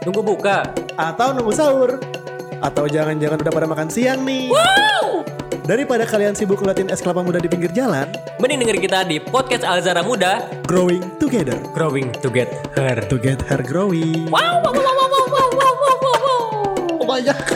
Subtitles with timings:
[0.00, 0.64] Nunggu buka.
[0.96, 2.00] Atau nunggu sahur
[2.60, 4.48] Atau jangan-jangan udah pada makan siang nih
[5.64, 8.08] Daripada kalian sibuk ngeliatin es kelapa muda di pinggir jalan
[8.40, 12.96] Mending dengerin kita di podcast Alzara Muda, Growing together Growing to get her.
[12.96, 17.00] To get her growing Wow, wow, wow, wow, wow, wow, wow, wow, wow, wow.
[17.00, 17.38] Oh, banyak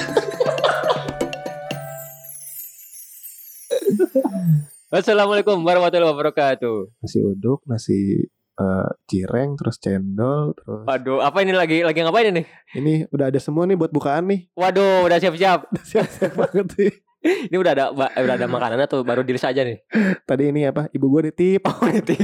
[4.94, 7.02] Assalamualaikum warahmatullahi wabarakatuh.
[7.02, 12.42] Nasi uduk, nasi eh, cireng, terus cendol Terus Waduh, apa ini lagi lagi ngapain ini?
[12.72, 15.70] ini udah ada semua nih buat bukaan nih Waduh, udah siap-siap.
[15.88, 19.80] Siap-siap banget nih Ini udah ada udah ada makanan atau baru diri saja nih?
[20.22, 22.20] Tadi ini apa, ibu gue nitip Oh, nitip.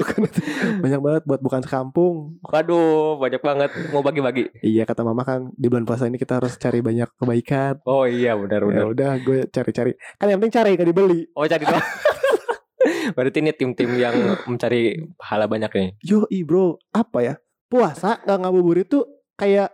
[0.77, 4.53] Banyak banget buat bukaan sekampung Waduh, banyak banget mau bagi-bagi.
[4.61, 8.37] Iya kata mama kan di bulan puasa ini kita harus cari banyak kebaikan Oh iya,
[8.37, 8.85] benar Ya benar.
[8.87, 11.81] udah gue cari-cari Kan yang penting cari gak dibeli Oh, cari doang.
[13.13, 14.15] Berarti ini tim-tim yang
[14.51, 15.89] mencari pahala banyak nih.
[16.03, 17.35] Yoi bro Apa ya
[17.67, 19.73] Puasa gak ngabuburit tuh Kayak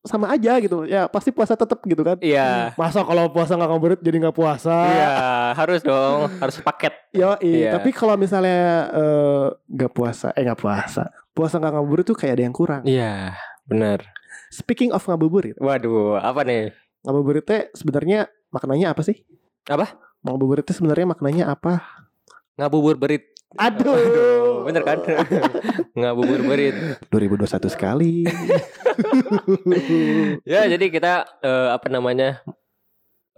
[0.00, 2.72] sama aja gitu Ya pasti puasa tetep gitu kan Iya.
[2.74, 5.12] Masa kalau puasa gak ngabuburit jadi gak puasa Iya,
[5.52, 6.94] harus dong, harus paket.
[7.12, 7.36] Yoi
[7.68, 7.76] Iya.
[7.76, 12.44] Tapi kalau misalnya eh, Gak puasa Eh gak puasa Puasa gak ngabuburit tuh kayak ada
[12.44, 14.02] yang kurang Iya, benar.
[14.50, 16.74] Speaking of ngabuburit Waduh, apa nih?
[17.00, 19.22] Ngabuburit teh sebenarnya maknanya apa sih?
[19.64, 19.94] Apa?
[20.20, 21.80] Ngabuburit teh sebenarnya maknanya apa?
[22.60, 23.24] Ngabubur berit.
[23.56, 25.00] Aduh, Aduh, bener kan?
[25.98, 26.76] Ngabubur berit.
[27.08, 28.12] 2021 sekali.
[30.44, 32.44] Ya, jadi kita eh, apa namanya?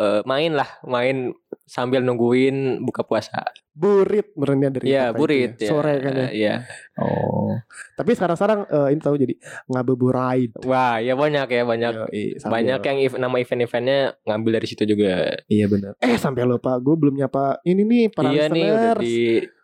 [0.02, 1.30] Eh, main lah, main
[1.64, 3.46] sambil nungguin buka puasa.
[3.72, 5.64] burit merenya dari Iya, itu burit ya?
[5.64, 5.70] ya.
[5.72, 6.28] Sore kan ya.
[6.30, 6.54] Iya.
[6.94, 7.56] Oh.
[7.94, 9.32] Tapi sekarang-sekarang eh, ini tahu jadi
[9.66, 10.52] ngabuburit.
[10.62, 11.92] Wah, ya banyak ya, banyak.
[12.04, 15.40] Yoi, Banyak yang ev- nama event-eventnya ngambil dari situ juga.
[15.46, 15.96] Iya benar.
[15.98, 19.00] Eh sampai lupa gue belum nyapa ini nih para iya nih udah listeners.
[19.00, 19.14] di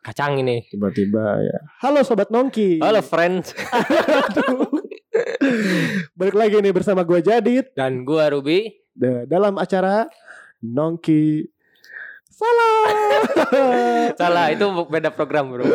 [0.01, 0.57] kacang ini.
[0.67, 1.59] Tiba-tiba ya.
[1.79, 2.81] Halo sobat Nongki.
[2.81, 3.53] Halo friends.
[6.15, 8.73] Balik lagi nih bersama gue Jadit dan gua Ruby.
[8.91, 10.09] da- dalam acara
[10.61, 11.47] Nongki
[12.29, 12.87] Salah.
[14.21, 15.75] Salah, itu beda program, Bro.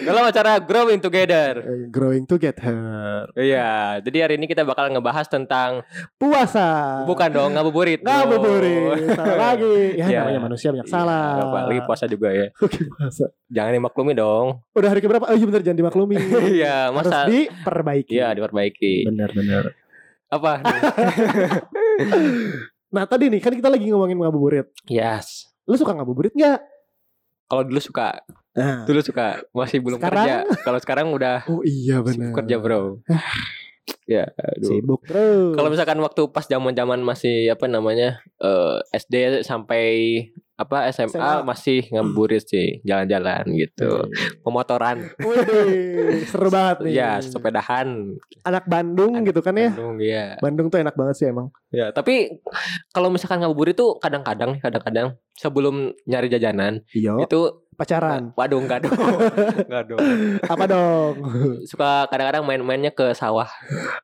[0.00, 1.60] Dalam acara Growing Together.
[1.60, 3.28] Eh, Growing together.
[3.36, 5.84] Iya, jadi hari ini kita bakal ngebahas tentang
[6.16, 7.04] Puasa.
[7.04, 8.00] bukan dong ngabuburit.
[8.00, 9.12] Ngabuburit.
[9.12, 9.76] Salah lagi.
[9.92, 10.18] Ya Iya.
[10.24, 11.28] namanya manusia banyak Iya, salah.
[11.44, 12.48] apa, lagi puasa juga ya.
[12.64, 13.28] Oke puasa.
[13.46, 14.64] Jangan dimaklumi dong.
[14.72, 15.28] Udah hari keberapa?
[15.28, 16.16] Oh iya bener jangan dimaklumi.
[16.48, 18.08] Iya, Harus masa diperbaiki.
[18.16, 19.04] Iya, diperbaiki.
[19.04, 19.76] Bener bener.
[20.32, 20.64] Apa?
[22.92, 24.68] Nah tadi nih kan kita lagi ngomongin ngabuburit.
[24.86, 25.48] yes.
[25.64, 26.60] Lu suka ngabuburit nggak?
[27.46, 28.20] Kalau dulu suka,
[28.52, 28.84] Nah.
[28.84, 30.24] dulu suka, masih belum Sekarang?
[30.24, 30.36] kerja.
[30.60, 32.32] Kalau sekarang udah Oh iya bener.
[32.34, 33.00] kerja, Bro.
[34.04, 34.68] ya, aduh.
[34.68, 35.52] Sibuk terus.
[35.52, 39.84] Kalau misalkan waktu pas zaman-zaman masih apa namanya eh, SD sampai
[40.62, 41.42] apa SMA, SMA.
[41.42, 44.06] masih ngabuburit sih, jalan-jalan gitu,
[44.40, 45.10] pemotoran,
[46.26, 46.92] seru banget nih.
[46.94, 47.88] ya sepedahan,
[48.42, 49.70] Anak Bandung Anak gitu kan ya.
[49.74, 50.26] Bandung ya.
[50.38, 51.50] Bandung tuh enak banget sih emang.
[51.72, 52.42] Ya, tapi
[52.92, 57.16] kalau misalkan ngabuburit tuh kadang-kadang kadang-kadang sebelum nyari jajanan Iya.
[57.24, 58.36] itu Pacaran.
[58.36, 58.92] waduh enggak dong.
[59.68, 60.00] enggak dong.
[60.44, 61.12] Apa dong?
[61.64, 63.48] Suka kadang-kadang main-mainnya ke sawah.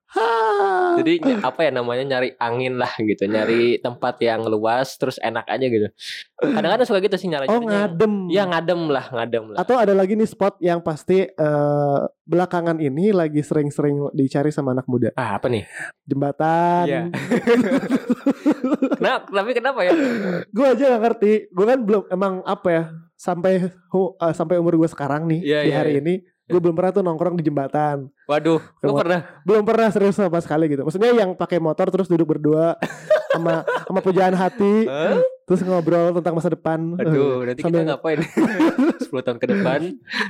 [0.09, 0.97] Hah.
[0.97, 5.69] Jadi apa ya namanya nyari angin lah gitu, nyari tempat yang luas terus enak aja
[5.69, 5.85] gitu.
[6.41, 8.33] Kadang-kadang suka gitu sih nyari Oh ngadem.
[8.33, 9.61] Ya ngadem lah, ngadem lah.
[9.61, 14.89] Atau ada lagi nih spot yang pasti eh, belakangan ini lagi sering-sering dicari sama anak
[14.89, 15.13] muda.
[15.13, 15.69] Ah, apa nih?
[16.09, 16.85] Jembatan.
[16.89, 17.03] Iya.
[18.99, 19.95] Nah, tapi kenapa ya?
[20.51, 21.33] gue aja gak ngerti.
[21.55, 22.83] Gue kan belum emang apa ya
[23.19, 23.71] sampai eh,
[24.33, 26.01] sampai umur gue sekarang nih Iya, di iya, hari iya.
[26.01, 26.15] ini
[26.49, 28.09] gue belum pernah tuh nongkrong di jembatan.
[28.25, 30.81] Waduh, lu Kemo- pernah Belum pernah serius sama sekali gitu.
[30.81, 32.73] Maksudnya yang pakai motor terus duduk berdua
[33.35, 35.21] sama sama pujaan hati Hah?
[35.45, 36.97] terus ngobrol tentang masa depan.
[36.97, 38.19] Aduh, nanti Sambil- kita ngapain?
[39.05, 39.81] 10 tahun ke depan.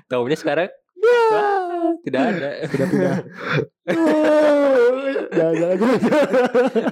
[0.07, 0.69] Tahunya sekarang
[2.05, 2.49] tidak ada.
[2.67, 3.17] Sudah pindah.
[5.37, 5.77] jangan, jangan.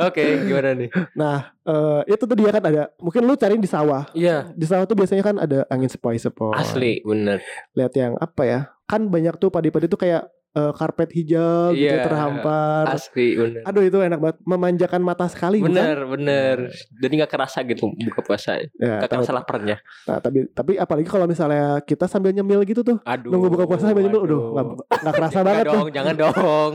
[0.09, 0.89] Oke, gimana nih?
[1.13, 2.83] Nah, eh, itu tuh dia kan ada.
[3.01, 4.09] Mungkin lu cariin di sawah.
[4.13, 6.55] Iya, Di sawah tuh biasanya kan ada angin sepoi-sepoi.
[6.57, 7.41] asli bener.
[7.75, 8.61] Lihat yang apa ya?
[8.87, 12.89] Kan banyak tuh padi-padi tuh kayak eh, karpet hijau gitu Iya, terhampar.
[12.89, 13.61] Asli bener.
[13.63, 15.77] Aduh itu enak banget, memanjakan mata sekali bukan?
[15.77, 16.57] Bener, bener.
[16.97, 18.65] Jadi nggak kerasa gitu buka puasa.
[18.81, 19.77] Ya, Gak tapi, kerasa laparnya.
[20.09, 22.97] nah, tapi tapi apalagi kalau misalnya kita sambil nyemil gitu tuh.
[23.05, 23.29] Aduh.
[23.29, 24.67] Nunggu buka puasa sambil nyemil, aduh nggak
[25.05, 26.73] nggak kerasa banget Jangan dong, jangan dong.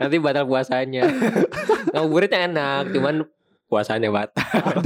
[0.00, 1.04] Nanti batal puasanya.
[1.92, 3.14] Ngabuburitnya enak, cuman
[3.68, 4.80] puasanya batal.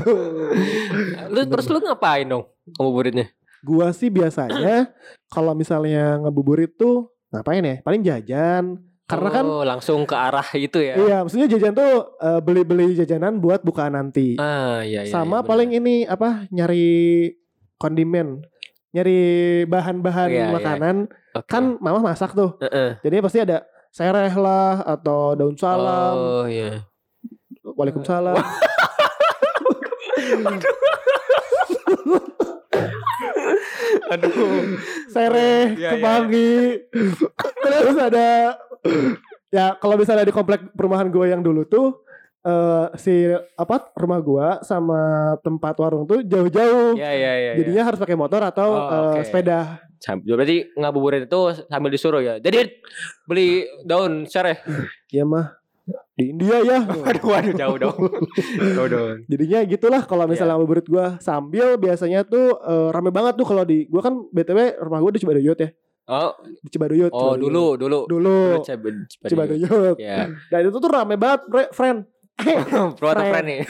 [1.30, 3.30] Lu terus lu ngapain dong ngabuburitnya?
[3.62, 4.90] Gua sih biasanya
[5.30, 7.76] kalau misalnya ngebuburit tuh ngapain ya?
[7.81, 8.64] Paling jajan.
[9.02, 10.94] Karena kan oh, langsung ke arah itu ya.
[10.96, 14.40] iya, maksudnya jajan tuh eh, beli-beli jajanan buat bukaan nanti.
[14.40, 15.12] Ah, iya iya.
[15.12, 16.49] Sama iya, paling ini apa?
[16.49, 17.29] Nyari
[17.76, 18.40] kondimen.
[18.93, 19.20] Nyari
[19.69, 20.52] bahan-bahan Iya, iya.
[20.52, 20.96] makanan.
[21.08, 21.37] bener.
[21.37, 21.49] Oke.
[21.49, 22.56] Kan mama masak tuh.
[22.61, 22.96] Heeh.
[23.05, 26.88] Jadi pasti ada sereh lah atau daun salam, Oh iya.
[27.64, 28.37] waalaikumsalam.
[34.10, 34.78] Aduh.
[35.08, 36.54] sereh, Iya, iya, kemangi.
[37.62, 38.28] Terus ada
[39.48, 42.00] ya kalau misalnya di komplek perumahan gue yang dulu tuh
[42.42, 44.98] eh si apa rumah gua sama
[45.40, 46.98] tempat warung tuh jauh-jauh.
[46.98, 47.52] Iya iya iya.
[47.54, 49.22] Jadinya harus pakai motor atau Oh, eh, oke.
[49.22, 49.78] sepeda.
[50.02, 51.40] Sam- berarti ngabuburit itu
[51.70, 52.42] sambil disuruh ya.
[52.42, 52.82] Jadi
[53.22, 54.58] beli daun sereh.
[55.06, 55.54] Ya mah
[56.12, 56.79] di India ya.
[56.87, 57.96] Waduh waduh jauh dong.
[58.76, 59.26] jauh dong.
[59.26, 63.90] Jadinya gitulah kalau misalnya ngabuburit gua sambil biasanya tuh eh, rame banget tuh kalau di
[63.90, 65.70] gua kan BTW rumah gua di Cibaduyut ya.
[66.02, 67.14] Oh, Di Cibaduyut.
[67.14, 67.43] oh Cibaduyut.
[67.46, 67.99] dulu dulu.
[68.11, 69.06] Dulu Cibaduyut.
[69.23, 69.96] Cibaduyut.
[69.99, 70.31] Ya.
[70.50, 72.06] Dan itu tuh rame banget, friend.
[72.99, 73.44] Pro atau Friend.
[73.46, 73.61] nih?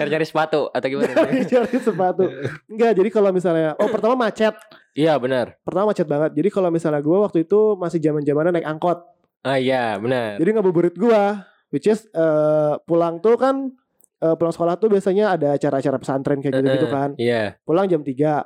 [0.00, 1.12] Cari-cari sepatu atau gimana?
[1.44, 2.24] Cari sepatu.
[2.66, 4.54] Enggak, jadi kalau misalnya oh pertama macet.
[4.96, 5.54] Iya benar.
[5.62, 6.34] Pertama macet banget.
[6.34, 8.98] Jadi kalau misalnya gua waktu itu masih zaman-zamannya naik angkot.
[9.42, 10.36] Ah iya benar.
[10.36, 13.70] Jadi ngabuburit gua which is eh, pulang tuh kan
[14.18, 17.14] eh, pulang sekolah tuh biasanya ada acara-acara pesantren kayak gitu-gitu kan.
[17.14, 17.56] Iya.
[17.62, 18.44] Pulang jam 3.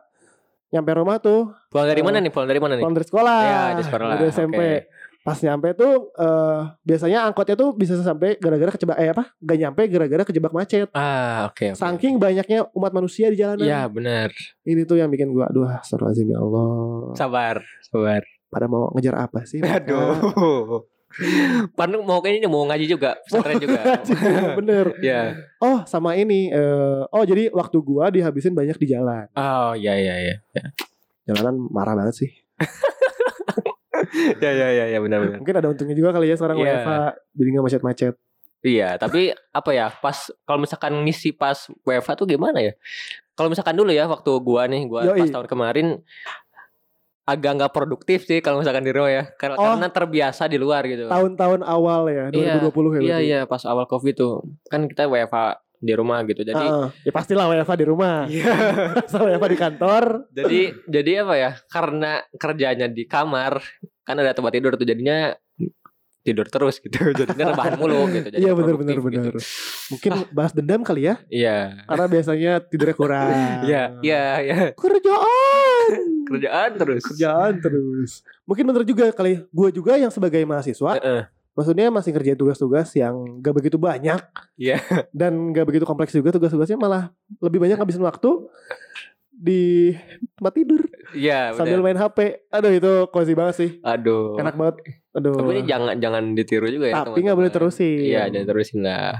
[0.72, 2.32] Nyampe rumah tuh Pulang dari Eh, mana nih?
[2.32, 2.82] Pulang dari mana nih?
[2.82, 3.38] pulang dari sekolah.
[3.44, 4.14] Iya di sekolah.
[4.16, 4.56] Dari SMP.
[4.56, 5.00] Oke.
[5.22, 9.30] Pas nyampe tuh eh, biasanya angkotnya tuh bisa sampai gara-gara kejebak eh apa?
[9.38, 10.88] Gak nyampe gara-gara kejebak macet.
[10.92, 11.72] Ah oke.
[11.72, 11.78] oke.
[11.78, 13.62] Saking banyaknya umat manusia di jalanan.
[13.62, 14.28] Iya benar.
[14.66, 16.68] Ini tuh yang bikin gua aduh astagfirullahaladzim ya Allah.
[17.14, 17.56] Sabar,
[17.86, 18.22] sabar.
[18.52, 19.64] Pada mau ngejar apa sih?
[19.64, 20.84] Aduh.
[21.76, 24.00] Panu mau kayaknya mau ngaji juga, pesantren juga.
[24.60, 24.96] Bener.
[25.00, 25.36] Ya.
[25.60, 26.48] Oh sama ini.
[26.48, 29.28] eh, oh jadi waktu gua dihabisin banyak di jalan.
[29.36, 30.36] Oh iya iya iya.
[31.28, 32.30] Jalanan marah banget sih.
[34.40, 35.38] Ya ya ya ya benar benar.
[35.40, 36.80] Mungkin ada untungnya juga kali ya sekarang Iya.
[36.80, 36.92] WFH
[37.36, 38.14] jadi nggak macet-macet.
[38.62, 39.90] Iya, tapi apa ya?
[39.90, 42.72] Pas kalau misalkan ngisi pas WFH tuh gimana ya?
[43.34, 45.26] Kalau misalkan dulu ya waktu gua nih, gua Yoi.
[45.26, 45.86] pas tahun kemarin
[47.22, 49.24] agak nggak produktif sih kalau misalkan di rumah ya.
[49.32, 49.64] Karena, Oh.
[49.68, 51.06] karena terbiasa di luar gitu.
[51.06, 53.00] Tahun-tahun awal ya 2020 ya.
[53.00, 53.24] Iya berarti?
[53.24, 54.34] iya pas awal Covid tuh.
[54.66, 55.38] Kan kita WFH
[55.78, 56.40] di rumah gitu.
[56.40, 58.26] Jadi Ah, ya pastilah WFH di rumah.
[58.26, 58.54] Iya.
[59.02, 60.04] Masa WFH di kantor.
[60.30, 61.50] jadi jadi apa ya?
[61.66, 63.58] Karena kerjanya di kamar,
[64.02, 65.34] kan ada tempat tidur tuh jadinya
[66.22, 67.02] tidur terus gitu.
[67.18, 68.30] Jadinya rebahan mulu gitu.
[68.30, 69.34] Jadi Iya benar benar benar.
[69.34, 69.38] gitu.
[69.90, 71.18] Mungkin bahas dendam kali ya.
[71.26, 71.82] Iya.
[71.82, 73.30] Karena biasanya tidurnya kurang.
[73.66, 74.58] Iya, iya, iya.
[74.70, 75.61] Kerjaan.
[76.38, 77.02] Kerjaan terus.
[77.04, 78.10] Kerjaan terus.
[78.48, 79.44] Mungkin bener juga kali.
[79.52, 80.98] Gue juga yang sebagai mahasiswa.
[80.98, 81.22] Heeh.
[81.52, 83.12] Maksudnya masih ngerjain tugas-tugas yang
[83.44, 84.20] gak begitu banyak.
[84.56, 84.80] Iya.
[85.12, 87.12] Dan gak begitu kompleks juga tugas-tugasnya malah
[87.44, 88.48] lebih banyak ngabisin waktu
[89.32, 89.90] di
[90.38, 90.82] tempat tidur
[91.12, 92.48] Iya, sambil main HP.
[92.48, 93.70] Aduh itu cozy banget sih.
[93.84, 94.40] Aduh.
[94.40, 94.76] Enak banget.
[95.12, 95.36] Aduh.
[95.36, 96.94] Tapi ini jangan jangan ditiru juga ya.
[97.04, 97.76] Tapi nggak boleh teman-teman.
[97.76, 98.00] terusin.
[98.00, 99.14] Iya, jangan terusin lah.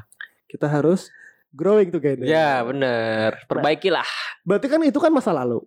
[0.49, 1.13] Kita harus
[1.53, 2.25] growing together.
[2.25, 3.45] Ya, benar.
[3.45, 4.09] Perbaikilah.
[4.49, 5.61] Berarti kan itu kan masa lalu.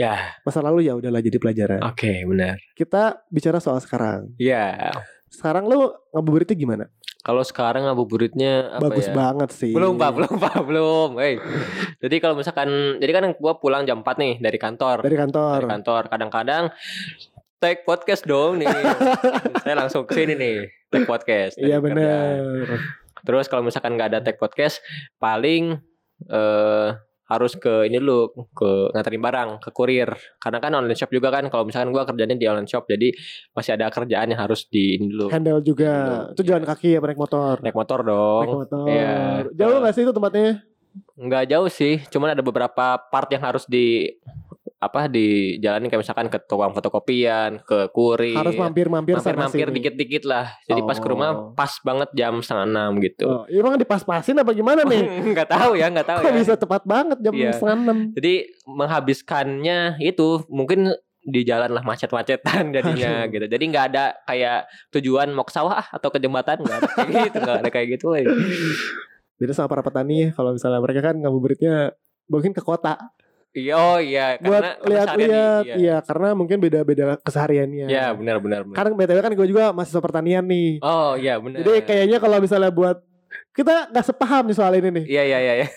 [0.00, 1.80] Ya, Masa lalu ya udahlah jadi pelajaran.
[1.84, 2.56] oke, benar.
[2.72, 4.32] Kita bicara soal sekarang.
[4.40, 4.90] Ya.
[5.28, 6.84] Sekarang lu ngabuburitnya gimana?
[7.22, 9.14] Kalau sekarang ngabuburitnya apa Bagus ya?
[9.14, 9.70] banget sih.
[9.70, 11.10] Belum, Pak, belum, Pak, belum.
[11.22, 11.38] Hey.
[12.02, 15.06] Jadi kalau misalkan jadi kan gua pulang jam 4 nih dari kantor.
[15.06, 15.56] Dari kantor.
[15.62, 16.02] Dari kantor.
[16.10, 16.64] Kadang-kadang
[17.62, 18.66] take podcast dong nih.
[19.62, 20.56] Saya langsung ke sini nih,
[20.90, 21.54] take podcast.
[21.62, 22.66] Iya bener.
[23.22, 24.82] Terus kalau misalkan nggak ada tag podcast,
[25.22, 25.78] paling
[26.26, 26.88] eh
[27.30, 30.10] harus ke ini dulu ke nganterin barang ke kurir.
[30.42, 31.46] Karena kan online shop juga kan.
[31.48, 33.14] Kalau misalkan gua kerjanya di online shop, jadi
[33.54, 35.26] masih ada kerjaan yang harus di ini dulu.
[35.30, 35.92] Handle juga.
[35.92, 36.34] Handle.
[36.34, 37.54] Itu jalan kaki ya naik motor.
[37.62, 38.46] Naik motor Naik dong.
[38.66, 38.86] motor.
[38.88, 39.16] Iya.
[39.54, 40.50] Jauh gak sih itu tempatnya?
[41.16, 44.12] Nggak jauh sih, cuman ada beberapa part yang harus di
[44.82, 48.34] apa di jalanin kayak misalkan ke tukang fotokopian, ke kurir.
[48.34, 49.78] Harus mampir-mampir sana mampir sini.
[49.78, 50.58] dikit-dikit lah.
[50.66, 51.10] Jadi pas ke Oh.
[51.14, 53.24] rumah pas banget jam setengah enam gitu.
[53.24, 55.06] Oh, ya emang dipas-pasin apa gimana nih?
[55.38, 56.36] nggak tahu ya, nggak tahu Kok ya.
[56.36, 57.54] bisa tepat banget jam Iya.
[57.54, 57.98] setengah enam?
[58.10, 58.34] Jadi
[58.66, 60.90] menghabiskannya itu mungkin
[61.22, 62.42] di jalan lah macet-macetan
[62.74, 63.46] jadinya gitu.
[63.46, 67.10] Jadi nggak ada kayak tujuan mau ke sawah ah, atau ke jembatan nggak ada kayak
[67.30, 68.06] gitu, nggak ada kayak gitu.
[69.38, 70.28] Beda sama para petani ya.
[70.34, 71.94] Kalau misalnya mereka kan ngabuburitnya
[72.26, 72.98] mungkin ke kota
[73.52, 75.62] Iya, oh iya buat karena karena lihat-lihat.
[75.62, 77.86] di- Iya, karena mungkin beda-beda kesehariannya.
[77.86, 78.76] Iya, benar benar benar.
[78.76, 80.80] Kan btw kan gue juga mahasiswa pertanian nih.
[80.80, 81.60] Oh iya benar.
[81.60, 83.04] Jadi kayaknya kalau misalnya buat
[83.52, 85.04] kita nggak sepaham nih soal ini nih.
[85.06, 85.54] Iya iya iya.
[85.58, 85.68] iya.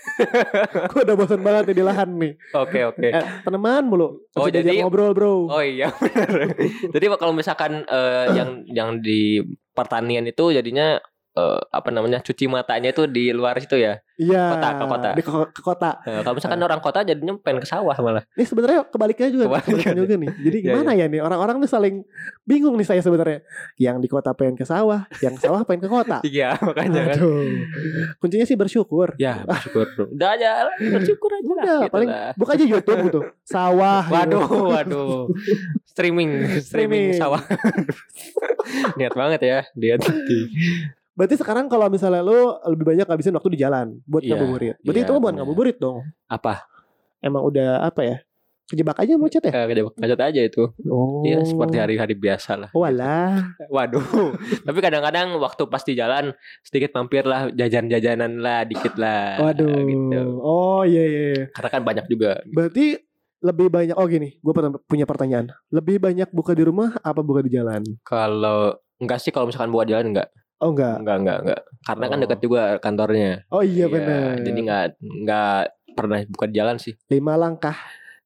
[0.92, 2.34] Gue udah bosan banget nih di lahan nih.
[2.54, 3.04] Oke oke.
[3.06, 4.24] Eh, tanaman mulu.
[4.32, 5.52] Oh, Bisa jadi- ngobrol bro.
[5.52, 6.56] Oh iya benar.
[6.96, 11.04] Jadi kalau misalkan eh, yang yang di pertanian itu jadinya
[11.36, 14.00] eh, apa namanya cuci matanya itu di luar situ ya.
[14.16, 14.56] Iya.
[14.56, 15.10] Kota, ke kota.
[15.12, 15.92] Di ko- ke kota.
[16.00, 18.24] Nah, kalau misalkan orang kota jadinya pengen ke sawah malah.
[18.32, 20.30] Ini sebenarnya kebaliknya juga, kebalikan juga nih.
[20.40, 21.96] Jadi Iya, gimana ya nih orang-orang tuh saling
[22.42, 23.44] bingung nih saya sebenarnya.
[23.76, 26.18] Yang di kota pengen ke sawah, yang sawah pengen ke kota.
[26.32, 27.18] Iya makanya kan.
[27.20, 27.44] Aduh.
[28.18, 29.20] Kuncinya sih bersyukur.
[29.20, 30.08] Ya bersyukur.
[30.08, 31.56] Udah aja lah, bersyukur aja lah.
[31.58, 32.32] Udah, gitu paling lah.
[32.34, 33.20] buka aja YouTube gitu.
[33.44, 34.08] Sawah.
[34.08, 34.16] gitu.
[34.16, 35.20] Waduh, waduh.
[35.86, 36.32] Streaming,
[36.64, 37.20] streaming Streaming.
[37.20, 37.44] sawah.
[38.98, 39.96] Niat banget ya, dia
[41.16, 44.76] Berarti sekarang kalau misalnya lu lebih banyak ngabisin waktu di jalan buat Iya, ngabuburit.
[44.84, 45.38] Berarti iya, itu bukan benar.
[45.42, 45.98] ngabuburit dong.
[46.28, 46.68] apa?
[47.24, 48.18] Emang udah apa ya?
[48.66, 49.54] Kejebak aja macet ya?
[49.54, 50.64] Eh, kejebak macet aja itu.
[50.90, 51.24] Oh.
[51.24, 52.70] Iya, seperti hari-hari biasa lah.
[52.76, 53.56] Walah.
[53.72, 54.36] Waduh.
[54.68, 59.40] Tapi kadang-kadang waktu pas di jalan sedikit mampir lah jajan-jajanan lah dikit lah.
[59.40, 59.72] Waduh.
[59.88, 60.22] Gitu.
[60.44, 61.22] Oh iya iya.
[61.32, 61.44] iya.
[61.56, 62.44] Karena kan banyak juga.
[62.50, 63.00] Berarti
[63.46, 64.54] lebih banyak oh gini, gue
[64.90, 65.54] punya pertanyaan.
[65.70, 67.86] Lebih banyak buka di rumah apa buka di jalan?
[68.02, 70.34] Kalau enggak sih kalau misalkan buat jalan enggak.
[70.58, 70.96] Oh enggak.
[71.04, 71.62] Enggak, enggak, enggak.
[71.84, 72.22] Karena kan Oh.
[72.24, 73.32] dekat juga kantornya.
[73.50, 74.40] Oh iya benar.
[74.40, 75.62] Jadi enggak enggak
[75.96, 76.94] pernah buka jalan sih.
[77.08, 77.76] lima langkah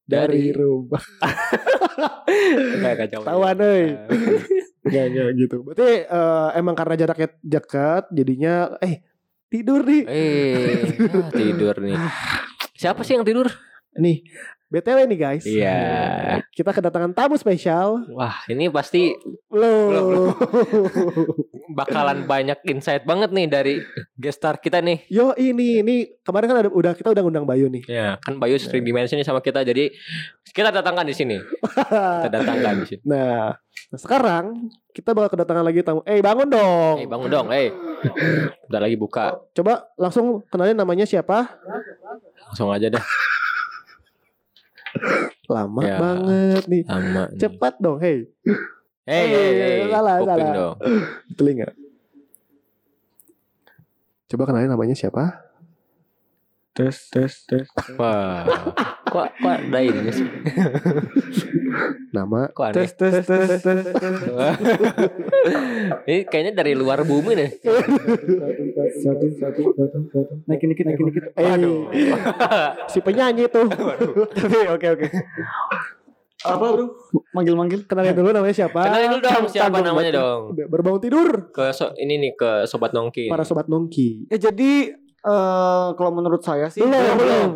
[0.02, 1.02] dari, Dari- rumah.
[2.76, 3.20] Enggak kacau.
[3.22, 3.86] Tawan, euy.
[4.82, 5.56] Enggak enggak gitu.
[5.62, 9.02] Berarti eh, emang karena jaraknya dekat jadinya eh
[9.46, 10.02] tidur nih.
[10.06, 10.82] Eh,
[11.14, 11.98] ah, tidur nih.
[12.74, 13.46] Siapa sih yang tidur?
[13.98, 14.22] Nih,
[14.70, 15.42] BTW nih guys.
[15.42, 15.78] Iya.
[16.54, 18.06] Kita kedatangan tamu spesial.
[18.14, 19.10] Wah, ini pasti
[19.50, 20.30] Loh.
[21.74, 23.74] bakalan banyak insight banget nih dari
[24.14, 25.10] guest star kita nih.
[25.10, 27.82] Yo ini ini kemarin kan ada udah kita udah ngundang Bayu nih.
[27.90, 29.90] Ya, kan Bayu sering dimention nih sama kita jadi
[30.54, 31.36] kita datangkan di sini.
[31.66, 33.02] Kita datangkan di sini.
[33.10, 33.58] Nah,
[33.90, 36.06] sekarang kita bakal kedatangan lagi tamu.
[36.06, 36.96] Eh bangun dong.
[37.02, 37.74] Eh, bangun dong, eh.
[38.70, 39.34] Udah lagi buka.
[39.50, 41.58] Coba langsung kenalin namanya siapa?
[42.50, 43.02] Langsung aja dah.
[45.46, 45.96] Lama Ya.
[45.98, 46.82] banget nih.
[46.86, 47.22] Sama.
[47.26, 47.38] nih.
[47.38, 48.30] Cepat dong, hey.
[49.04, 50.54] Eh, eh, eh, salah, kuping salah.
[50.54, 50.76] dong.
[51.36, 51.68] Telinga.
[54.26, 55.50] Coba kenalin namanya siapa?
[56.70, 57.66] Tes, tes, tes.
[57.98, 58.46] Wah.
[59.10, 60.22] Kok kok ada ini sih?
[62.14, 62.46] Nama.
[62.54, 62.74] Kok aneh?
[62.78, 63.82] Tes, tes, tes, tes.
[66.06, 67.50] ini kayaknya dari luar bumi nih.
[69.00, 71.88] Satu satu satu satu naikin dikit naikin dikit Eh,
[72.92, 73.66] si penyanyi tuh.
[74.36, 75.06] tapi oke oke
[76.40, 76.86] apa bro
[77.32, 78.80] manggil manggil Kenalin dulu namanya siapa?
[78.80, 80.40] Kenalin dulu dong siapa Tanggung namanya dong.
[80.56, 81.28] Berbangun tidur.
[81.52, 83.28] Ke so- ini nih ke sobat nongki.
[83.28, 84.24] Para sobat nongki.
[84.26, 87.50] ya jadi eh kalau menurut saya sih Belum, belum.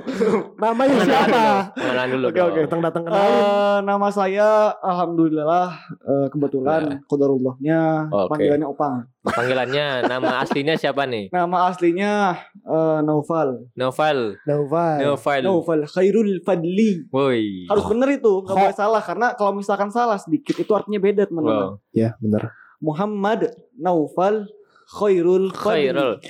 [0.54, 1.44] Namanya siapa?
[1.73, 2.26] Pengenalan dulu.
[2.28, 2.61] Oke, oke.
[2.62, 3.25] Datang datang kenalin.
[3.25, 5.66] Eh, nama saya alhamdulillah
[5.99, 8.28] eh, kebetulan kodarullahnya Oke.
[8.30, 8.94] panggilannya opang
[9.25, 11.33] Panggilannya nama aslinya siapa nih?
[11.33, 14.37] nama aslinya eh, Naufal Novel.
[14.44, 15.00] Noval.
[15.00, 15.40] Novel.
[15.42, 17.64] Naufal Khairul Fadli Woi.
[17.64, 21.56] harus bener itu nggak boleh salah karena kalau misalkan salah sedikit itu artinya beda teman-teman
[21.75, 21.80] Wow.
[21.90, 22.52] Ya benar.
[22.78, 24.44] Muhammad Naufal
[24.88, 26.21] Khairul Khairul.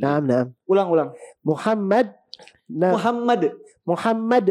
[0.00, 0.46] Nam nam.
[0.68, 1.08] ulang ulang
[1.44, 2.12] Muhammad.
[2.72, 3.52] Na Muhammad
[3.84, 4.46] Muhammad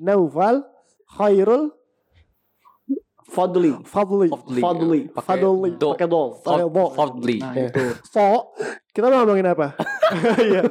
[0.00, 0.66] Naufal
[1.06, 1.70] Khairul
[3.24, 4.28] Fadli Fadli.
[4.30, 4.60] Fadli.
[4.62, 5.00] Fadli.
[5.10, 5.70] Pakai Fadli.
[5.74, 5.90] do.
[5.96, 6.84] pakai dol Pakai do.
[6.94, 7.36] Fadli.
[7.42, 8.54] nah itu So,
[8.94, 9.74] kita mau ngomongin apa?
[10.40, 10.62] Iya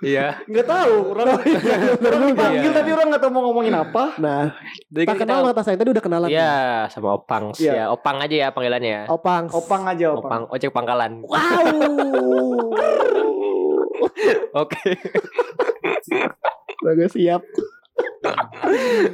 [0.00, 0.26] Iya.
[0.44, 1.26] nggak tahu orang
[1.98, 2.76] orang dipanggil Iya.
[2.76, 4.44] tapi orang nggak tahu mau ngomongin apa Nah,
[4.88, 6.28] Jadi tak kita kenal mata saya tadi udah kenalan.
[6.28, 6.54] Iya,
[6.88, 7.74] sama Opang sih Iya.
[7.74, 7.84] ya.
[7.90, 9.02] Opang aja ya panggilannya ya.
[9.08, 9.48] Opang.
[9.48, 11.12] opang aja opang, Opang ojek pangkalan.
[11.24, 11.40] Wow.
[14.62, 14.96] Oke.
[16.82, 17.42] Gue siap.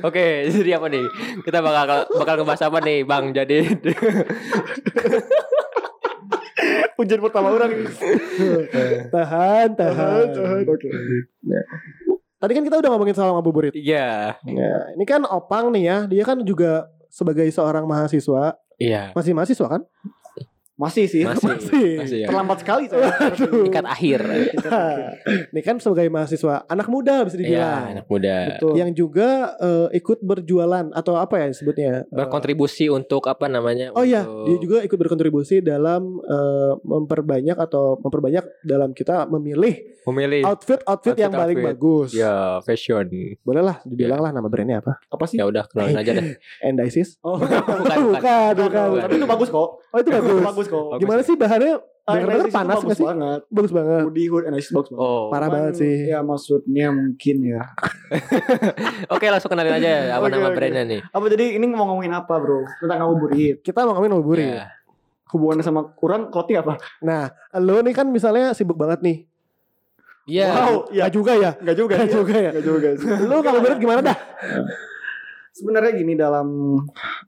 [0.02, 1.04] Oke, jadi apa nih?
[1.40, 3.32] Kita bakal bakal ngebahas apa nih, Bang?
[3.32, 3.64] Jadi
[6.96, 7.70] ujian pertama orang
[9.14, 10.26] Tahan, tahan.
[10.64, 10.88] oke
[12.38, 13.74] Tadi kan kita udah ngomongin soal ngabuburit.
[13.74, 14.38] iya.
[14.46, 19.10] Nah, ini kan Opang nih ya, dia kan juga sebagai seorang mahasiswa, Iya.
[19.10, 19.82] masih mahasiswa kan?
[20.78, 21.42] Masih sih Masih.
[21.44, 21.90] Masih.
[21.98, 22.26] Masih ya.
[22.26, 24.20] terlambat sekali saya Tingkat akhir.
[25.50, 27.82] Ini kan sebagai mahasiswa, anak muda bisa Iya, dibilang.
[27.92, 28.36] anak muda.
[28.48, 31.92] betul Yang juga eh, ikut berjualan atau apa ya disebutnya?
[32.04, 33.90] Eh, Berkontribusi untuk apa namanya?
[33.92, 39.74] Oh iya, untuk- dia juga ikut berkontribusi dalam eh, memperbanyak atau memperbanyak dalam kita memilih
[40.06, 41.70] memilih outfit outfit Outfit, yang paling outfit.
[41.70, 42.08] bagus.
[42.14, 42.32] ya
[42.62, 43.04] fashion.
[43.42, 44.96] Boleh lah dibilang lah nama brandnya apa?
[45.04, 46.38] apa sih Ya udah kenalin aja deh.
[46.64, 47.20] And ISIS.
[47.20, 48.08] oh Bukan, bukan.
[48.08, 49.02] bukan, bukan.
[49.02, 50.40] tapi itu bagus kok Oh itu bagus.
[50.42, 50.66] bagus
[50.96, 51.74] Gimana sih bahannya?
[52.02, 53.04] Ah, Dengar-dengar itu panas bagus nggak sih?
[53.06, 54.02] banget Bagus banget.
[54.02, 55.28] Hoodie hood analysis bagus banget Oh.
[55.28, 55.96] Parah banget sih.
[56.06, 57.62] ya maksudnya mungkin ya
[59.12, 61.00] Oke, langsung kenalin aja apa Oke, nama brandnya nih.
[61.04, 64.48] apa jadi ini mau ngomongin apa bro tentang ngabuburit Kita mau ngomongin ngabuburit.
[64.50, 64.66] Ya.
[65.28, 69.16] hubungannya sama kurang clothing apa Nah, lo nih kan misalnya sibuk banget nih.
[70.26, 70.48] Iya.
[70.50, 71.50] wow ya Gak juga ya?
[71.54, 72.50] Enggak juga Gak juga ya?
[72.50, 73.08] Enggak juga sih.
[73.22, 74.16] Lo ngabuburit gimana dah?
[75.50, 76.48] sebenarnya gini dalam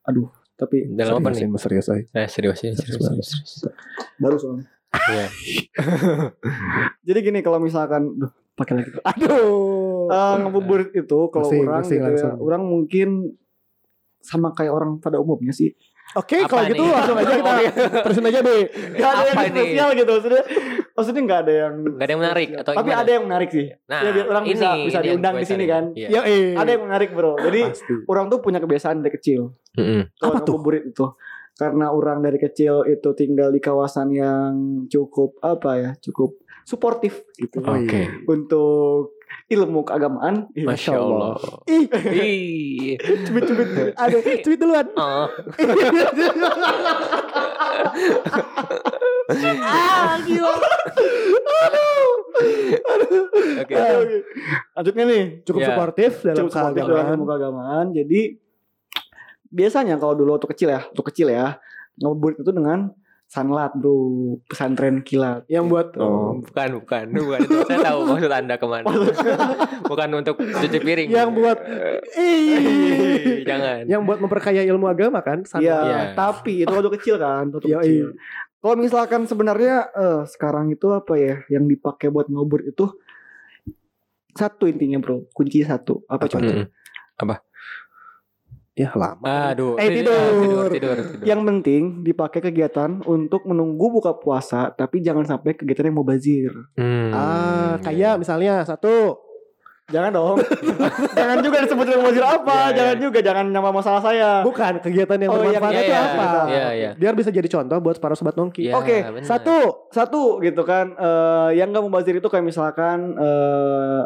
[0.02, 1.48] aduh tapi Dalam apa nih?
[1.56, 2.04] Serius aja.
[2.12, 3.00] Eh serius ini serius.
[3.00, 3.64] serius.
[4.20, 5.26] baru soalnya Iya.
[7.06, 8.90] Jadi gini kalau misalkan duh, pakai lagi.
[9.14, 10.10] Aduh.
[10.10, 13.38] Eh, ngabuburit itu kalau orang gitu ya, orang mungkin
[14.20, 15.72] sama kayak orang pada umumnya sih.
[16.12, 16.90] Oke, Apa kalau gitu nih?
[16.90, 17.52] langsung aja kita
[18.02, 18.62] terusin aja deh.
[18.92, 19.50] Gak ada Apa yang ini?
[19.54, 20.42] spesial gitu maksudnya.
[20.90, 22.60] Maksudnya gak ada yang Gak ada yang menarik spesial.
[22.60, 23.00] atau Tapi gimana?
[23.00, 23.66] ada yang menarik sih.
[23.84, 25.84] Nah, Ya, biar orang ini, bisa- bisa ini diundang di sini kan.
[25.92, 26.08] Iya.
[26.08, 26.46] Ya, eh.
[26.54, 27.32] Ada yang menarik bro.
[27.36, 27.94] Jadi Pasti.
[28.04, 29.40] orang tuh punya kebiasaan dari kecil.
[29.72, 30.02] Mm-mm.
[30.14, 30.52] Kalau Apa tuh?
[30.52, 31.06] ngabuburit itu.
[31.52, 34.52] Karena orang dari kecil itu tinggal di kawasan yang
[34.86, 37.60] cukup apa ya, cukup suportif gitu.
[37.60, 37.86] Oke.
[37.86, 38.08] iya.
[38.24, 39.19] Untuk
[39.50, 40.46] ilmu keagamaan.
[40.54, 41.34] Masya Allah.
[41.66, 42.94] Ih, Ih.
[43.26, 43.94] cubit-cubit.
[43.94, 44.86] Ada cubit duluan.
[45.00, 45.26] Oh.
[49.62, 50.50] ah, gila.
[50.50, 50.66] Oke.
[53.62, 54.16] Oke, oke.
[54.74, 55.24] Lanjutnya nih.
[55.46, 55.66] Cukup Ya.
[55.70, 57.86] suportif dalam cukup ilmu keagamaan.
[57.94, 58.20] Jadi
[59.50, 61.46] biasanya kalau dulu waktu kecil ya, waktu kecil ya,
[62.00, 62.90] ngabuburit itu dengan
[63.30, 63.94] sanlat bro,
[64.50, 65.46] pesantren kilat.
[65.46, 67.38] Yang buat Oh, bukan, bukan, bukan.
[67.46, 68.90] Itu saya tahu maksud anda ke mana.
[69.90, 71.08] bukan untuk cuci piring.
[71.08, 71.62] yang buat
[72.18, 73.86] ih, jangan.
[73.86, 75.46] yang buat memperkaya ilmu agama kan?
[75.56, 75.98] Iya, Iya.
[76.18, 78.08] tapi itu waktu kecil kan, waktu Iya, kecil.
[78.60, 82.90] Kalau misalkan sebenarnya eh, sekarang itu apa ya yang dipakai buat ngubur itu
[84.30, 86.50] satu intinya bro, kunci satu apa Apa coba?
[86.50, 86.66] Mm-mm.
[88.80, 89.52] Ya lama.
[89.52, 89.76] Aduh.
[89.76, 90.16] Eh, tidur.
[90.40, 91.26] tidur, tidur, tidur.
[91.28, 96.48] Yang penting dipakai kegiatan untuk menunggu buka puasa, tapi jangan sampai kegiatan yang mubazir.
[96.74, 97.12] Hmm.
[97.12, 99.20] Ah, kayak misalnya satu
[99.90, 100.38] Jangan dong.
[101.18, 103.02] jangan juga disebut mubazir apa, Iya, jangan iya.
[103.02, 104.38] juga jangan nama masalah saya.
[104.40, 106.26] bukan kegiatan yang Oh, bermanfaat Iya, itu iya, apa?
[106.46, 106.90] Iya, iya.
[106.94, 108.70] Biar bisa jadi contoh buat para sobat nongki.
[108.70, 109.26] Iya, Oke, benar.
[109.26, 110.94] Satu, satu gitu kan.
[110.94, 114.00] eh yang gak mubazir itu kayak misalkan eh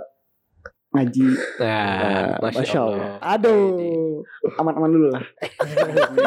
[0.94, 1.26] ngaji,
[1.58, 3.18] Nah, masya, Allah.
[3.20, 4.22] Aduh.
[4.54, 5.24] aman-aman dulu lah.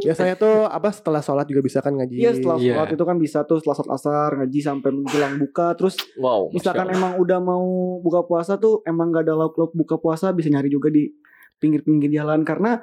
[0.00, 2.14] Biasanya tuh apa setelah sholat juga bisa kan ngaji.
[2.14, 2.74] Iya setelah Iya.
[2.74, 6.52] sholat itu kan bisa tuh setelah sholat asar ngaji sampai menjelang buka terus Wow.
[6.52, 6.96] Misalkan Allah.
[6.96, 7.64] emang udah mau
[7.98, 11.08] buka puasa tuh emang gak ada lauk-lauk buka puasa bisa nyari juga di
[11.56, 12.80] pinggir-pinggir jalan karena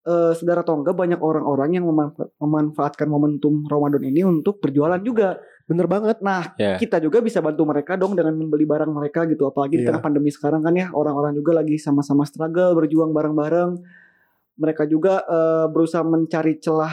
[0.00, 5.36] eh saudara atau enggak banyak orang-orang yang memanfa- memanfaatkan momentum Ramadan ini untuk berjualan juga.
[5.68, 6.24] Bener banget.
[6.24, 6.80] Nah, Ya.
[6.80, 9.92] kita juga bisa bantu mereka dong dengan membeli barang mereka gitu apalagi di Iya.
[9.92, 13.76] tengah pandemi sekarang kan ya orang-orang juga lagi sama-sama struggle berjuang bareng-bareng.
[14.56, 16.90] Mereka juga eh, berusaha mencari celah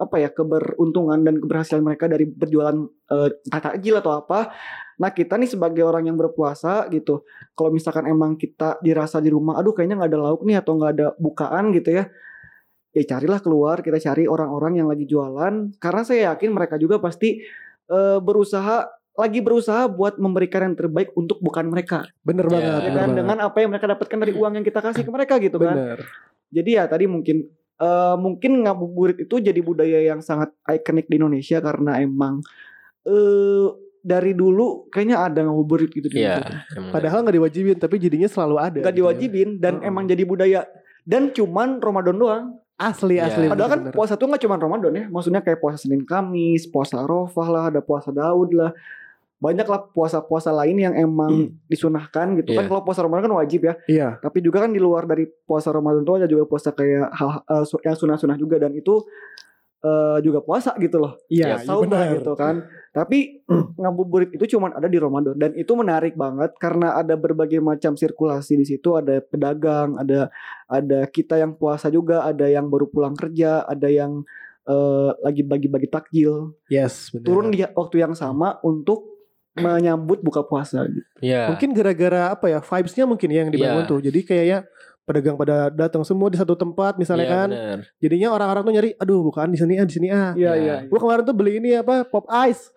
[0.00, 2.76] apa ya keberuntungan dan keberhasilan mereka dari berjualan
[3.08, 4.52] eh, entah takjil atau apa.
[5.00, 7.24] Nah kita nih sebagai orang yang berpuasa gitu,
[7.56, 10.92] kalau misalkan emang kita dirasa di rumah, aduh kayaknya nggak ada lauk nih atau nggak
[10.92, 12.04] ada bukaan gitu ya,
[12.92, 17.40] ya carilah keluar kita cari orang-orang yang lagi jualan karena saya yakin mereka juga pasti
[17.90, 22.50] eh, berusaha lagi berusaha buat memberikan yang terbaik untuk bukan mereka, Bener Iya.
[22.50, 22.64] banget.
[22.64, 22.94] ya bener kan?
[22.96, 23.16] banget.
[23.20, 25.74] Dengan apa yang mereka dapatkan dari uang yang kita kasih ke mereka gitu kan.
[25.76, 25.98] Bener.
[26.48, 27.36] Jadi ya tadi mungkin
[27.76, 32.40] eh, mungkin ngabuburit itu jadi budaya yang sangat ikonik di Indonesia karena emang
[33.02, 33.66] eh
[34.00, 36.40] dari dulu kayaknya ada ngabuburit gitu di Iya.
[36.88, 38.78] Padahal nggak diwajibin tapi jadinya selalu ada.
[38.78, 38.96] Gak gitu ya.
[38.96, 39.88] diwajibin dan Heeh.
[39.88, 40.60] emang jadi budaya
[41.04, 42.44] dan cuman Ramadan doang.
[42.80, 43.28] Asli Iya.
[43.28, 43.46] asli.
[43.46, 43.92] Padahal kan bener.
[43.92, 47.80] puasa tuh nggak cuma Ramadan ya, maksudnya kayak puasa Senin Kamis, puasa Arafah lah, ada
[47.80, 48.72] puasa Daud lah.
[49.36, 51.32] Banyak lah puasa-puasa lain yang emang
[51.64, 52.60] disunahkan gitu kan.
[52.60, 52.68] Iya.
[52.68, 53.74] Kalau puasa Ramadan kan wajib ya.
[53.84, 54.08] Iya.
[54.16, 57.30] Tapi juga kan di luar dari puasa Ramadan itu ada juga puasa kayak hal
[57.64, 59.00] su- yang sunah-sunah juga dan itu
[59.80, 61.16] eh, juga puasa gitu loh.
[61.26, 62.16] Iya, Ya, iya Saum lah bener.
[62.16, 62.68] gitu kan.
[62.90, 63.46] Tapi
[63.80, 68.58] ngabuburit itu cuma ada di Ramadan dan itu menarik banget karena ada berbagai macam sirkulasi
[68.58, 70.26] di situ, ada pedagang, ada
[70.66, 74.26] ada kita yang puasa juga, ada yang baru pulang kerja, ada yang
[74.66, 76.54] eh, lagi bagi-bagi takjil.
[76.66, 77.26] Yes, bener.
[77.26, 79.06] Turun di waktu yang sama untuk
[79.50, 81.02] menyambut buka puasa gitu.
[81.20, 81.50] Iya.
[81.50, 83.90] Mungkin gara-gara apa ya vibes-nya mungkin ya yang dibangun Iya.
[83.90, 83.98] tuh.
[84.00, 84.58] Jadi kayaknya
[85.02, 87.48] pedagang pada datang semua di satu tempat misalnya Iya, kan.
[87.50, 87.78] bener.
[87.98, 90.30] Jadinya orang-orang tuh nyari, aduh bukan di sini ah di sini ah.
[90.38, 90.52] Iya Ya.
[90.54, 90.76] iya.
[90.86, 92.70] Gua kemarin tuh beli ini apa pop ice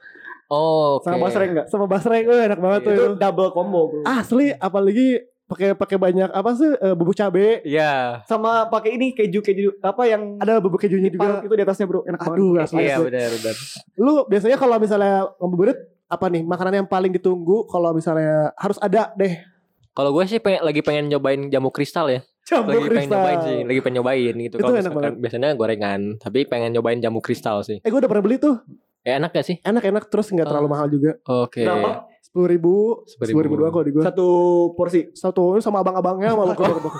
[0.53, 1.05] Oh, oke.
[1.05, 1.65] Sama basreng enggak?
[1.67, 2.93] sama basreng, oh, enak banget tuh.
[2.93, 4.01] Itu double combo, Bro.
[4.05, 5.07] Asli, apalagi
[5.43, 7.61] pakai pakai banyak apa sih eh, bubuk cabe.
[7.63, 8.21] Iya.
[8.23, 11.41] Sama pakai ini keju-keju apa yang Ada bubuk kejunya juga.
[11.41, 12.05] itu di atasnya, Bro.
[12.05, 12.69] Enak Aduh, banget.
[12.69, 12.81] asli.
[12.83, 13.55] Iya, benar, benar.
[13.95, 19.09] Lu biasanya kalau misalnya ngabuburit apa nih makanan yang paling ditunggu kalau misalnya harus ada
[19.15, 19.33] deh
[19.91, 22.21] Kalau gue sih pengen, lagi pengen nyobain jamu kristal ya.
[22.43, 23.45] campur lagi pengen nyobain kristal.
[23.45, 24.55] sih, lagi pengen nyobain gitu.
[24.57, 27.77] Itu Kalau enak misalkan biasanya gorengan, tapi pengen nyobain jamu kristal sih.
[27.77, 28.57] Eh gue udah pernah beli tuh
[29.03, 29.57] Ya enak gak sih?
[29.59, 30.71] enak-enak terus nggak terlalu Oh.
[30.71, 31.61] mahal juga Oke.
[31.61, 32.07] Berapa?
[32.23, 32.73] sepuluh ribu
[33.05, 33.55] Sepuluh ribu ribu.
[33.59, 34.27] doang kalau di gue Satu
[34.73, 35.11] porsi.
[35.11, 36.71] satu sama abang-abangnya sama bapak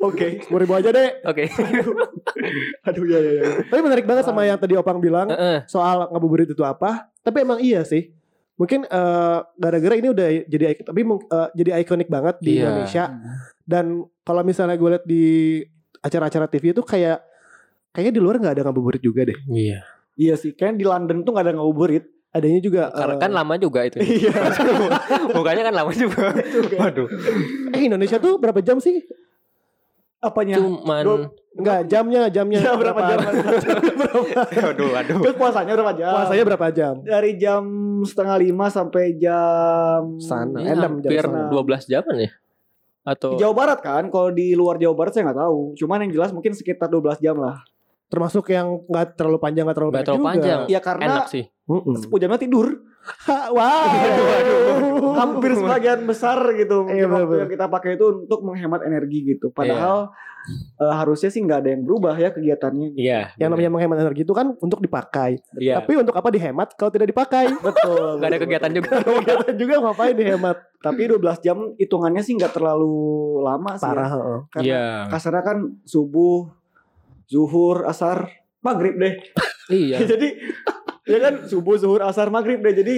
[0.00, 0.42] Oke.
[0.42, 1.50] sepuluh ribu aja deh Oke.
[2.86, 3.42] Aduh ya ya ya.
[3.64, 5.26] tapi menarik banget sama yang tadi opang bilang
[5.64, 8.10] soal ngabuburit itu apa tapi emang iya sih
[8.54, 12.62] mungkin eh, gara-gara ini udah jadi tapi eh, jadi ikonik banget di Iya.
[12.64, 13.04] Indonesia
[13.62, 13.84] dan
[14.22, 15.24] kalau misalnya gue lihat di
[15.98, 17.18] acara-acara TV itu kayak
[17.96, 19.80] kayaknya di luar nggak ada ngabuburit juga deh Iya.
[20.14, 22.08] Iya sih, kayaknya di London tuh gak ada ngabuburit.
[22.32, 24.00] Adanya juga Karena eh, kan lama juga itu.
[24.00, 24.32] Iya.
[25.28, 26.32] Mukanya kan lama juga.
[26.72, 27.08] Waduh.
[27.72, 29.04] eh Indonesia tuh berapa jam sih?
[30.20, 30.56] Apanya?
[30.56, 32.60] Cuman Dua- Enggak, jamnya, jamnya.
[32.60, 33.18] Ya, berapa jam?
[34.72, 35.20] Aduh, aduh.
[35.24, 36.12] Terus puasanya berapa jam?
[36.12, 36.94] Puasanya berapa jam?
[37.00, 37.62] dari jam
[38.04, 40.60] setengah lima sampai jam Sana.
[40.60, 41.48] Enam jam hampir setengah.
[41.80, 42.30] 12 jaman ya?
[43.06, 45.60] Atau Di Jawa Barat kan, kalau di luar Jawa Barat saya nggak tahu.
[45.76, 47.56] Cuman yang jelas mungkin sekitar 12 jam lah.
[48.06, 50.32] Termasuk yang nggak terlalu panjang, nggak terlalu Nggak pendek terlalu juga.
[50.32, 50.60] panjang.
[50.66, 51.44] Ya karena enak sih.
[51.66, 52.66] 10 jamnya tidur.
[53.26, 55.14] Wow.
[55.20, 56.86] Hampir sebagian besar gitu.
[56.86, 57.40] Iya, waktu bener-bener.
[57.40, 59.50] yang kita pakai itu untuk menghemat energi gitu.
[59.50, 60.10] Padahal
[60.76, 62.94] eh, harusnya sih nggak ada yang berubah ya kegiatannya.
[62.94, 63.34] Iya.
[63.36, 65.38] Yang namanya menghemat energi itu kan untuk dipakai.
[65.56, 65.78] Iya.
[65.78, 67.46] Tapi untuk apa dihemat kalau tidak dipakai?
[67.66, 68.18] Betul.
[68.18, 68.90] Gak ada kegiatan juga.
[69.00, 70.56] Kegiatan juga ngapain dihemat?
[70.76, 72.94] Tapi 12 jam hitungannya sih nggak terlalu
[73.40, 73.82] lama sih.
[73.82, 73.90] ya.
[73.90, 74.08] Parah.
[74.08, 74.38] heeh.
[74.48, 74.86] Karena Iya.
[75.10, 76.46] kasarnya kan subuh,
[77.26, 78.30] zuhur, asar,
[78.62, 79.14] maghrib deh.
[79.66, 79.98] Iya.
[80.14, 80.30] Jadi
[81.10, 82.70] ya kan subuh, zuhur, asar, maghrib deh.
[82.70, 82.96] Jadi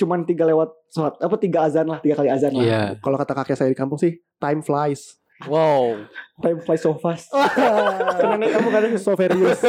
[0.00, 2.64] cuman tiga lewat sholat apa tiga azan lah, tiga kali azan lah.
[2.64, 2.82] Iya.
[3.04, 5.20] Kalau kata kakek saya di kampung sih, time flies.
[5.44, 6.08] Wow.
[6.40, 7.28] Time flies so fast.
[8.18, 9.60] Karena nenek kamu kan so serius.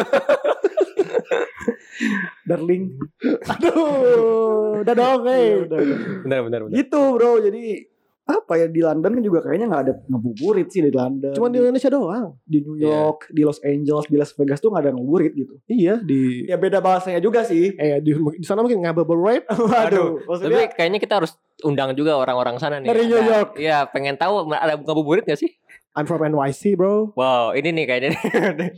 [2.48, 2.96] darling.
[3.46, 5.48] Aduh, udah dong, Ya, hey.
[5.68, 5.98] udah, udah.
[6.26, 6.74] Benar benar benar.
[6.74, 7.32] Gitu bro.
[7.44, 7.64] Jadi
[8.30, 11.34] apa ya di London kan juga kayaknya nggak ada ngabuburit sih di London.
[11.34, 12.38] Cuman di Indonesia doang.
[12.46, 15.58] di New York, di Los Angeles, di Las Vegas tuh nggak ada ngabuburit gitu.
[15.66, 17.74] Iya di Ya beda bahasanya juga sih.
[17.74, 19.50] eh di, di sana mungkin ngabuburit.
[19.74, 21.34] Waduh, Tapi maksudnya kayaknya kita harus
[21.66, 22.88] undang juga orang-orang sana nih.
[22.88, 23.50] Dari New York.
[23.58, 25.50] Iya, pengen tahu ada ngabuburit gak sih?
[25.98, 27.12] I'm from NYC, bro.
[27.18, 28.10] Wow, ini nih kayaknya.
[28.54, 28.72] nih.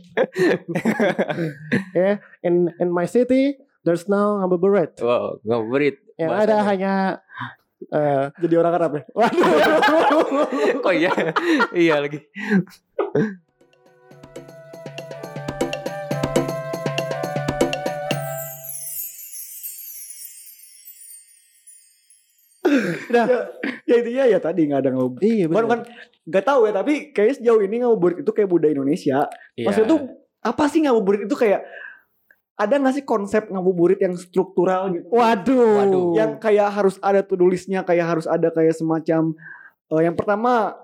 [2.42, 4.98] In in my city, there's no ngabuburit.
[4.98, 6.00] wow, ngabuburit.
[6.18, 6.92] Yang ada hanya
[7.90, 9.02] eh jadi orang Arab ya.
[9.18, 9.48] waduh.
[10.82, 11.12] Kok iya?
[11.74, 12.20] iya lagi.
[23.12, 23.26] Nah,
[23.84, 25.22] ya intinya ya tadi nggak ada ngabuburit.
[25.28, 25.66] iya benar.
[25.68, 25.80] kan
[26.24, 29.18] nggak tahu ya, tapi kayaknya sejauh ini ngabuburit itu kayak budaya Indonesia.
[29.58, 29.66] Iya.
[29.68, 30.00] Maksudnya tuh
[30.42, 31.60] apa sih ngabuburit itu kayak
[32.62, 35.06] ada nggak sih konsep ngabuburit yang struktural gitu?
[35.10, 35.70] Waduh.
[35.82, 36.06] Waduh.
[36.14, 39.34] Yang kayak harus ada to-do listnya, kayak harus ada kayak semacam
[39.88, 40.78] eh, yang pertama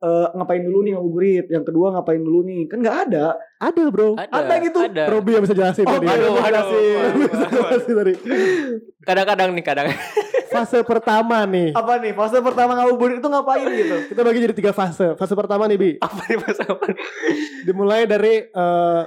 [0.00, 3.36] eh, ngapain dulu nih ngabuburit, yang kedua ngapain dulu nih, kan nggak ada.
[3.60, 4.16] ada, bro.
[4.16, 4.78] Ada gitu.
[4.80, 5.04] Ada.
[5.06, 6.06] Robi yang bisa jelasin Oh, tadi.
[6.08, 6.48] aduh, Bisa aduh.
[6.48, 7.12] jelasin.
[7.20, 8.12] Bisa jelasin tadi.
[9.04, 9.86] Kadang-kadang nih, kadang.
[10.50, 11.70] Fase pertama nih.
[11.78, 12.10] Apa nih?
[12.10, 13.96] Fase pertama ngabuburit itu ngapain gitu?
[14.10, 15.14] Kita bagi jadi tiga fase.
[15.14, 15.90] Fase pertama nih, Bi.
[16.02, 16.90] Apa nih bahasa apa?
[17.62, 19.02] Dimulai dari eh,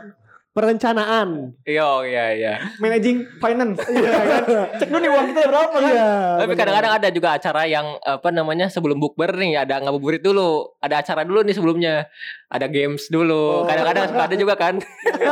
[0.54, 1.58] perencanaan.
[1.66, 2.54] Iya, iya, iya.
[2.78, 3.82] Managing finance.
[3.94, 4.44] Iya kan?
[4.78, 5.92] Cek dulu nih uang kita berapa kan?
[5.92, 6.12] Iya.
[6.46, 11.02] Tapi kadang-kadang ada juga acara yang apa namanya sebelum bukber nih ada ngabuburit dulu, ada
[11.02, 12.06] acara dulu nih sebelumnya,
[12.54, 13.66] ada games dulu.
[13.66, 13.66] Oh.
[13.66, 14.78] Kadang-kadang suka ada juga kan.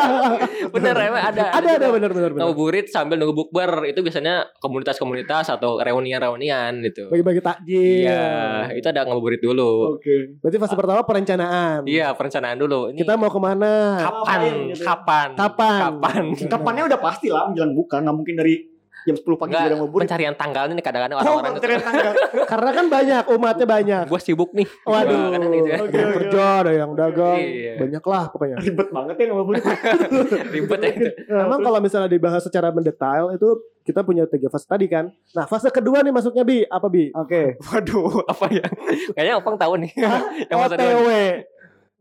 [0.74, 1.54] Bener emang ada.
[1.54, 1.94] ada ada juga.
[1.94, 2.42] benar benar benar.
[2.50, 7.14] Ngabuburit sambil nunggu bukber itu biasanya komunitas-komunitas atau reunian-reunian gitu.
[7.14, 8.10] Bagi-bagi takjil.
[8.10, 10.02] Iya, itu ada ngabuburit dulu.
[10.02, 10.42] Oke.
[10.42, 11.86] Berarti fase pertama perencanaan.
[11.86, 12.90] Iya, perencanaan dulu.
[12.90, 14.02] Ini Kita mau ke mana?
[14.02, 14.40] kapan?
[14.42, 14.86] Gitu ya?
[14.90, 15.30] Kapan?
[15.38, 15.80] Kapan?
[15.86, 16.24] Kapan?
[16.50, 18.71] Kapannya udah pasti lah menjelang buka, nggak mungkin dari
[19.02, 20.02] jam 10 pagi Enggak, udah ngabuburit.
[20.06, 22.14] pencarian tanggalnya nih kadang-kadang Oh, orang-orang itu pencarian tanggal.
[22.52, 24.04] Karena kan banyak, umatnya banyak.
[24.06, 24.68] gue sibuk nih.
[24.84, 25.78] Waduh, Wah, kadang gitu ya.
[25.80, 27.74] ada yang kerja, ada yang dagang, Iya.
[27.78, 28.56] banyak lah pokoknya.
[28.58, 29.64] Ribet banget ya ngabuburit.
[30.54, 31.10] Ribet ya itu.
[31.28, 33.50] Emang kalau misalnya dibahas secara mendetail itu
[33.82, 35.10] kita punya tiga fase tadi kan.
[35.32, 37.10] Nah fase kedua nih masuknya bi apa bi?
[37.12, 37.58] Oke.
[37.60, 38.66] Waduh, apa ya?
[39.12, 39.92] Kayaknya Opang tahu nih.
[39.98, 40.22] yang.
[40.52, 41.10] OTW.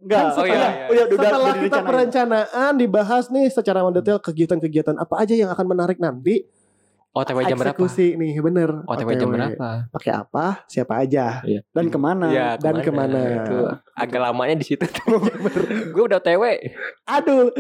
[0.00, 0.20] Enggak.
[0.32, 0.86] Oh, iya, setelah- iya.
[0.88, 1.88] oh, iya, udah, Setelah udah kita direncanain.
[1.88, 6.44] perencanaan dibahas nih secara mendetail kegiatan-kegiatan apa aja yang akan menarik nanti.
[7.10, 7.74] OTW jam berapa?
[7.74, 8.86] Eksekusi nih bener.
[8.86, 9.90] OTW jam berapa?
[9.90, 10.62] Pakai apa?
[10.70, 11.42] Siapa aja?
[11.74, 12.30] Dan ke mana?
[12.30, 13.42] Iya, dan ke mana?
[13.42, 13.56] Itu
[13.98, 15.18] agak lamanya di situ tuh.
[15.90, 16.44] gue udah OTW.
[17.10, 17.50] Aduh.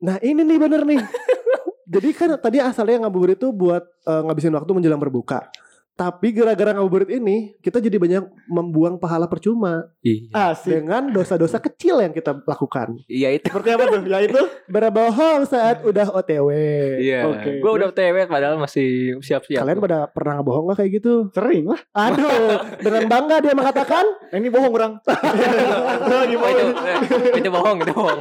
[0.00, 1.00] Nah ini nih bener nih.
[1.94, 5.52] Jadi kan tadi asalnya ngabuburit itu buat eh, ngabisin waktu menjelang berbuka.
[5.94, 10.50] Tapi gara-gara ngabuburit ini kita jadi banyak membuang pahala percuma Iya.
[10.50, 10.74] Asik.
[10.82, 12.98] dengan dosa-dosa kecil yang kita lakukan.
[13.06, 13.46] Iya itu.
[13.46, 14.02] Seperti apa tuh?
[14.02, 14.42] Ya itu.
[14.66, 16.48] Berbohong saat udah OTW.
[16.98, 17.30] Iya.
[17.30, 17.62] Oke.
[17.62, 19.62] Gue udah OTW padahal masih siap-siap.
[19.62, 21.30] Kalian pada pernah bohong gak kayak gitu?
[21.30, 21.78] Sering lah.
[21.94, 24.04] Aduh, dengan bangga dia mengatakan
[24.34, 24.92] Ini bohong orang.
[26.04, 26.58] Oh, bohong.
[27.06, 28.20] itu, itu bohong, itu bohong.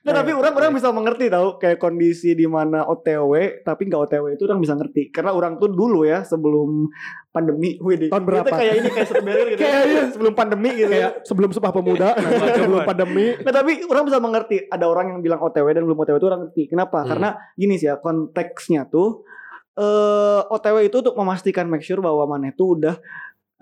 [0.00, 4.42] Nah, tapi orang-orang bisa mengerti tahu kayak kondisi di mana OTW tapi nggak OTW itu
[4.48, 6.90] orang bisa ngerti karena orang tuh dulu ya sebelum
[7.30, 8.42] pandemi, wih Tahun berapa?
[8.42, 9.60] Kita kayak ini kayak sebenarnya gitu.
[9.62, 10.02] Kayak iya.
[10.10, 10.90] sebelum pandemi gitu.
[10.90, 13.26] kayak sebelum Sumpah Pemuda, nah, sebelum pandemi.
[13.38, 16.40] Nah, tapi orang bisa mengerti ada orang yang bilang OTW dan belum OTW itu orang
[16.48, 16.62] ngerti.
[16.66, 17.06] Kenapa?
[17.06, 17.08] Hmm.
[17.14, 19.22] Karena gini sih ya konteksnya tuh
[19.78, 22.98] eh OTW itu untuk memastikan make sure bahwa mana itu udah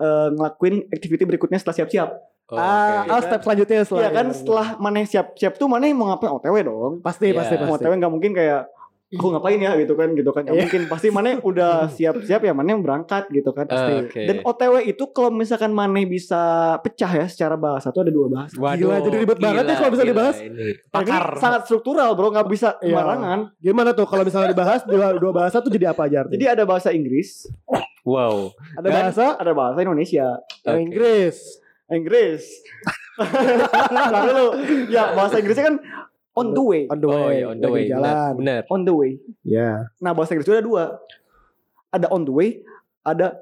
[0.01, 2.09] eh, ngelakuin activity berikutnya setelah siap-siap.
[2.49, 3.11] Oh, ah, oke.
[3.11, 6.93] oh, step selanjutnya setelah Iya kan setelah mana siap-siap tuh mana mau ngapain OTW dong.
[6.99, 7.37] pasti Iya.
[7.37, 7.85] pasti Mau pasti.
[7.85, 8.61] OTW nggak mungkin kayak
[9.09, 10.41] aku ngapain ya gitu kan gitu kan.
[10.43, 10.63] Nggak Iya.
[10.63, 13.89] mungkin pasti mana udah siap-siap ya mana berangkat gitu kan pasti.
[13.91, 14.21] Ah, Oke.
[14.23, 16.41] Dan OTW itu kalau misalkan mana bisa
[16.79, 18.53] pecah ya secara bahasa tuh ada dua bahasa.
[18.53, 20.37] Gila, jadi ribet banget ya kalau bisa gila, dibahas.
[20.37, 20.49] Ini.
[20.49, 21.25] Ini Pakar.
[21.37, 22.85] sangat struktural bro nggak bisa Iya.
[22.91, 23.39] sembarangan.
[23.59, 26.17] Gimana tuh kalau misalnya dibahas dua, dua bahasa tuh jadi apa aja?
[26.19, 26.33] artinya?
[26.33, 27.45] Jadi ada bahasa Inggris,
[28.01, 28.53] Wow.
[28.73, 30.27] ada dan- bahasa ada bahasa Indonesia,
[30.63, 30.77] Oke.
[30.79, 31.37] Inggris.
[31.91, 32.43] Inggris.
[33.91, 34.45] Nah, dulu.
[34.87, 35.75] Ya bahasa Inggrisnya kan
[36.31, 37.85] on the way, On the Oh way, iya, on the lagi way.
[37.85, 38.31] jalan.
[38.39, 38.61] Benar.
[38.67, 39.11] on the way.
[39.43, 39.91] Ya.
[39.99, 40.83] Nah bahasa Inggris itu ada dua,
[41.89, 42.63] ada on the way,
[43.01, 43.35] ada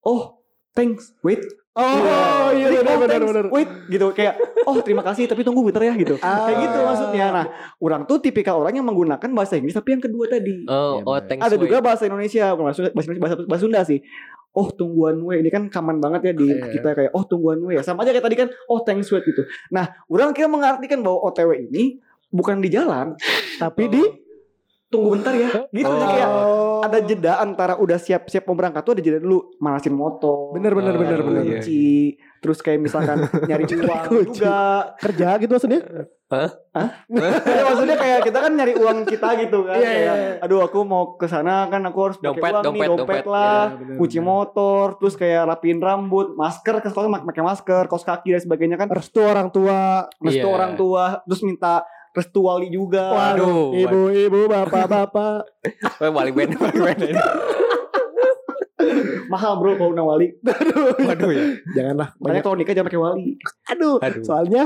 [0.00, 0.36] oh
[0.70, 1.40] thanks wait.
[1.72, 3.44] Oh iya Jadi, benar oh, benar thanks, benar.
[3.48, 4.34] Wait gitu kayak
[4.68, 6.20] oh terima kasih tapi tunggu bentar ya gitu.
[6.20, 6.44] Ah.
[6.44, 7.26] Kayak gitu maksudnya.
[7.32, 7.46] Nah,
[7.80, 10.68] orang tuh tipikal orang yang menggunakan bahasa Inggris tapi yang kedua tadi.
[10.68, 11.40] Oh, Iya, oh, thanks.
[11.40, 11.64] ada wait.
[11.64, 14.04] juga bahasa Indonesia, bahasa, bahasa, bahasa, bahasa Sunda sih.
[14.52, 16.68] Oh tungguan we ini kan kaman banget ya di Iya.
[16.70, 19.42] kita kayak oh tungguan we ya sama aja kayak tadi kan oh thanks wait gitu.
[19.68, 21.96] Nah orang kira mengartikan bahwa OTW ini
[22.28, 23.16] bukan di jalan
[23.58, 24.02] Tapi di
[24.86, 25.96] tunggu bentar ya gitu Oh.
[25.98, 26.80] Kayak Oh.
[26.82, 30.92] ada jeda antara udah siap-siap mau berangkat tuh ada jeda dulu manasin motor Bener bener
[30.92, 31.44] Oh, bener nyari bener.
[31.64, 32.12] iya.
[32.38, 34.56] terus kayak misalkan nyari uang juga
[34.98, 35.80] Kerja gitu maksudnya?
[37.46, 40.32] Ya, maksudnya kayak kita kan nyari uang kita gitu kan Iya, iya, kayak iya.
[40.40, 43.24] aduh aku mau ke sana kan aku harus pakai Dompet, uang dompet, nih dompet, dompet.
[43.26, 44.26] lah Iya, bener, kunci bener.
[44.26, 48.76] motor terus kayak rapiin rambut masker ke sekolah mak- pakai masker kaos kaki dan sebagainya
[48.76, 50.08] kan Restu orang tua.
[50.18, 50.50] restu Iya.
[50.50, 53.72] orang tua terus minta restu wali juga Waduh.
[53.74, 55.48] Ibu-ibu, bapak-bapak.
[55.98, 57.00] Wah, balik band, balik band.
[59.24, 60.28] mahal bro kalau undang wali
[60.98, 61.44] Waduh ya.
[61.72, 62.42] Janganlah makanya banyak.
[62.42, 63.26] kalau nikah jangan pakai wali
[63.70, 64.22] Aduh, Aduh.
[64.22, 64.62] soalnya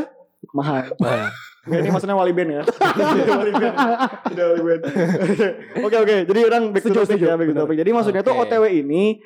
[0.52, 1.30] mahal Wah.
[1.66, 2.62] Ini maksudnya wali band ya?
[3.42, 3.74] Wali band.
[4.30, 4.82] Tidak wali band.
[5.86, 6.16] Oke oke.
[6.30, 7.76] Jadi orang back to topic ya back to topic.
[7.82, 8.46] Jadi maksudnya tuh Oke.
[8.46, 9.18] OTW ini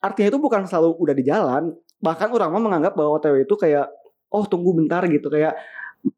[0.00, 3.92] artinya itu bukan selalu udah di jalan bahkan orang mah menganggap bahwa OTW itu kayak
[4.32, 5.28] oh tunggu bentar gitu.
[5.28, 5.60] Kayak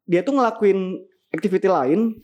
[0.07, 1.03] dia tuh ngelakuin
[1.35, 2.15] activity lain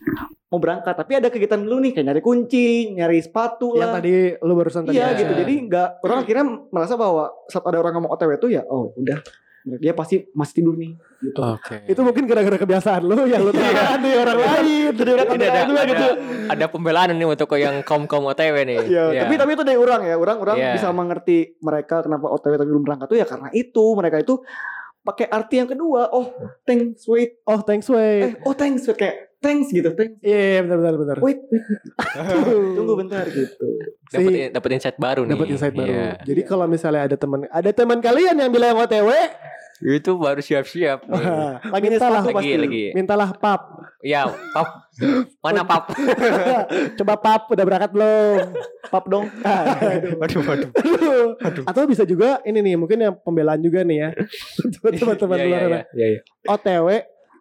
[0.48, 0.96] mau berangkat.
[0.96, 4.00] Tapi ada kegiatan dulu nih kayak nyari kunci nyari sepatu yang lah.
[4.00, 4.96] tadi lu barusan tadi.
[4.96, 5.20] iya ya.
[5.20, 5.34] gitu.
[5.36, 9.20] Jadi nggak orang akhirnya merasa bahwa saat ada orang ngomong OTW itu ya oh udah
[9.66, 10.94] dia pasti masih tidur nih
[11.26, 11.90] gitu Oke.
[11.90, 14.94] Itu mungkin gara-gara kebiasaan lu yang lu terapkan di orang lain.
[14.94, 16.08] jadi udah Ini ada, juga ada, gitu
[16.46, 18.78] ada pembelaan nih untuk yang kaum kaum OTW nih.
[18.86, 19.22] Iya, Iya.
[19.26, 20.16] tapi tapi itu dari orang ya.
[20.22, 20.78] Orang orang Iya.
[20.78, 24.38] bisa mengerti mereka kenapa OTW tapi belum berangkat tuh ya karena itu mereka itu
[25.02, 26.14] pakai arti yang kedua.
[26.14, 26.30] Oh,
[26.66, 27.42] thanks wait.
[27.46, 28.22] Oh, thanks wait.
[28.22, 29.94] Eh, oh thanks wait kayak thanks gitu.
[29.94, 30.18] Thanks.
[30.20, 31.16] Iya, benar benar benar.
[31.22, 31.62] Wait, wait.
[32.78, 33.66] Tunggu bentar gitu.
[34.08, 35.38] dapat Si- dapat insight baru nih.
[35.38, 35.92] Dapat insight baru.
[35.92, 36.10] Iya.
[36.20, 39.10] Jadi kalau misalnya ada teman ada teman kalian yang bilang OTW,
[39.78, 41.04] Itu baru siap-siap.
[41.76, 42.56] Lagi mintalah lagi pasti.
[42.56, 42.84] lagi.
[42.92, 43.62] mintalah pap.
[44.00, 44.88] Ya, pap.
[45.44, 45.92] Mana pap?
[46.98, 48.56] Coba pap udah berangkat belum?
[48.88, 49.28] Pap dong.
[50.16, 50.70] Waduh, waduh.
[51.68, 54.10] Atau bisa juga ini nih mungkin yang pembelaan juga nih ya.
[54.80, 55.80] Teman-teman Iya, luar iya, sana.
[55.92, 56.20] iya, iya.
[56.48, 56.88] OTW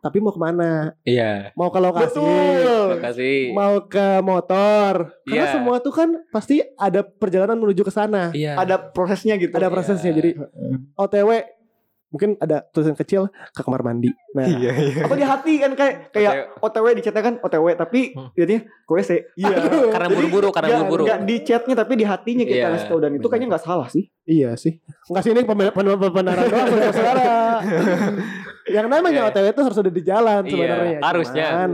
[0.04, 0.92] tapi mau ke mana?
[1.00, 1.48] Iya.
[1.54, 3.00] Mau ke lokasi, Betul.
[3.00, 3.40] Kasih.
[3.50, 5.16] mau ke motor.
[5.24, 5.44] Karena Iya.
[5.50, 8.28] semua tuh kan pasti ada perjalanan menuju ke sana.
[8.30, 8.54] Iya.
[8.54, 9.50] Ada prosesnya gitu.
[9.50, 10.12] Ada prosesnya.
[10.12, 10.18] Iya.
[10.20, 10.30] Jadi
[10.94, 11.30] OTW
[12.06, 14.06] mungkin ada tulisan kecil ke kamar mandi.
[14.30, 15.02] Nah, Iya, iya.
[15.02, 18.30] Apa di hati kan kayak kayak OTW di chatnya kan OTW tapi Hmm.
[18.30, 19.10] jadinya ke WC.
[19.34, 19.56] Iya.
[19.90, 21.02] Karena buru-buru, karena buru-buru.
[21.08, 23.88] nggak di chatnya tapi di hatinya kita Iya, kasih tahu dan itu kayaknya nggak salah
[23.88, 24.06] sih.
[24.22, 24.78] Iya sih.
[25.10, 27.24] Enggak sih ini pembenaran doang saudara.
[28.64, 29.28] Yang namanya Iya.
[29.28, 30.98] OTW itu harus ada di jalan Iya, sebenarnya.
[31.00, 31.44] harusnya.
[31.46, 31.70] Cuman,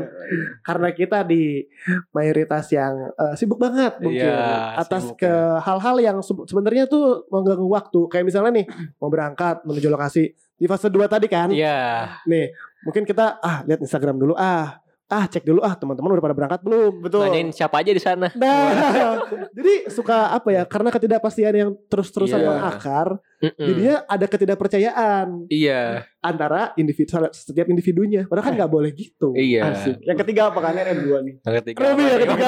[0.60, 1.62] karena kita di
[2.10, 5.58] mayoritas yang eh, sibuk banget mungkin Iya, atas sibuk ke ya.
[5.60, 8.00] hal-hal yang se- sebenarnya tuh mengganggu waktu.
[8.06, 11.48] Kayak misalnya nih mau berangkat menuju lokasi di fase 2 tadi kan.
[11.48, 12.10] Iya.
[12.24, 12.50] Nih,
[12.82, 14.82] mungkin kita ah lihat Instagram dulu ah.
[15.10, 17.02] Ah, cek dulu ah teman-teman udah pada berangkat belum?
[17.02, 17.26] Betul.
[17.26, 18.30] Nanyain siapa aja di sana.
[18.38, 18.70] Nah,
[19.58, 20.62] jadi suka apa ya?
[20.62, 22.46] Karena ketidakpastian yang terus-terusan Iya.
[22.46, 23.58] mengakar, Mm-mm.
[23.58, 26.06] jadinya ada ketidakpercayaan Iya.
[26.22, 28.22] antara individu setiap individunya.
[28.24, 29.34] Padahal kan nggak boleh gitu.
[29.34, 29.74] Iya.
[29.74, 29.98] Asik.
[30.06, 31.34] Yang ketiga apa kan ada dua nih.
[31.42, 31.78] Yang ketiga.
[31.82, 32.28] Lebih ya, apa nih?
[32.30, 32.46] ketiga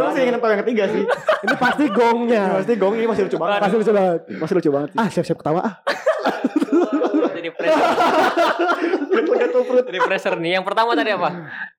[0.00, 1.02] apa sih ingin tahu yang ketiga sih.
[1.44, 2.42] Ini pasti gongnya.
[2.56, 3.60] Pasti gong ini masih lucu banget.
[3.60, 4.20] Pasti lucu banget.
[4.32, 4.88] Masih lucu banget.
[4.96, 5.74] Ah, siap-siap ketawa ah.
[7.56, 7.76] Perut.
[9.86, 10.50] Jadi pressure nih.
[10.60, 11.30] Yang pertama tadi apa?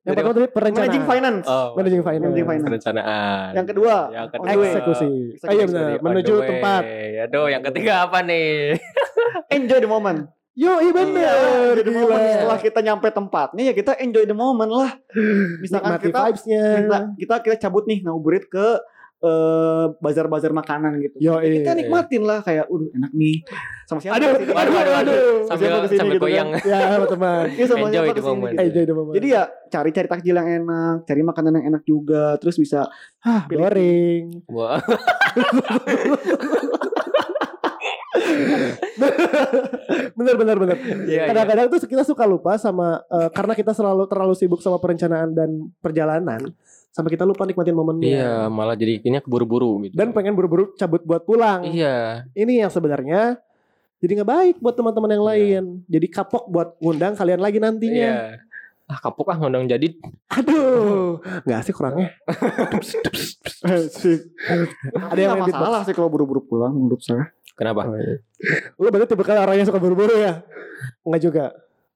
[0.04, 0.88] Yang pertama tadi perencanaan.
[0.88, 1.46] Managing finance.
[1.46, 2.26] Oh, Managing finance.
[2.26, 2.68] Managing finance.
[2.68, 3.50] perencanaan.
[3.54, 4.54] Yang kedua, Yang kedua.
[4.54, 5.10] Eksekusi.
[5.38, 5.48] Eksekusi.
[5.48, 6.84] Oh iya benar, menuju tempat.
[7.28, 8.78] Aduh, yang ketiga apa nih?
[9.56, 10.20] Enjoy the moment.
[10.58, 11.78] Yo, iya bener.
[11.78, 12.26] Enjoy the moment.
[12.34, 14.90] Setelah kita nyampe tempatnya ya kita enjoy the moment lah.
[15.64, 16.64] Misalkan Nikmati kita vibes-nya.
[16.82, 18.82] kita kita kita cabut nih ngabuburit ke
[19.18, 21.18] eh, bazar-bazar makanan gitu.
[21.18, 21.62] Yo, iya.
[21.66, 23.42] Kita nikmatin lah kayak, udah enak nih.
[23.90, 24.16] Sama siapa?
[24.20, 24.54] Aduh, ke sini?
[24.54, 25.22] aduh, aduh, aduh.
[25.48, 26.30] Sambil Siapa ke sini sambil gitu kan.
[26.30, 26.50] goyang.
[26.68, 26.78] Ya,
[27.08, 27.46] teman.
[27.50, 28.52] Iya sama Enjoy siapa ke sini moment.
[28.52, 28.62] gitu.
[28.62, 29.14] Enjoy the moment.
[29.18, 32.86] Jadi ya cari-cari takjil yang enak, cari makanan yang enak juga, terus bisa
[33.24, 34.24] ah, pilih- boring.
[34.52, 34.80] Wah.
[40.18, 40.78] bener bener bener.
[41.08, 45.32] Iya, Kadang-kadang tuh kita suka lupa sama eh, karena kita selalu terlalu sibuk sama perencanaan
[45.34, 45.50] dan
[45.80, 46.42] perjalanan
[46.92, 48.08] sampai kita lupa nikmatin momennya.
[48.10, 49.94] Iya, malah jadi ini keburu-buru gitu.
[49.94, 51.66] Dan pengen buru-buru cabut buat pulang.
[51.68, 52.26] Iya.
[52.34, 53.38] Ini yang sebenarnya
[53.98, 55.30] jadi nggak baik buat teman-teman yang Iya.
[55.30, 55.64] lain.
[55.86, 58.10] Jadi kapok buat ngundang kalian lagi nantinya.
[58.14, 58.46] Iya.
[58.88, 59.92] Ah kapok ah ngundang jadi
[60.32, 62.08] Aduh, nggak asik kurangnya.
[65.12, 67.30] Ada yang masalah sih kalau buru-buru pulang menurut saya.
[67.58, 67.90] kenapa?
[68.78, 70.46] Lu berarti tipe orang yang suka buru-buru ya?
[71.02, 71.46] Enggak juga.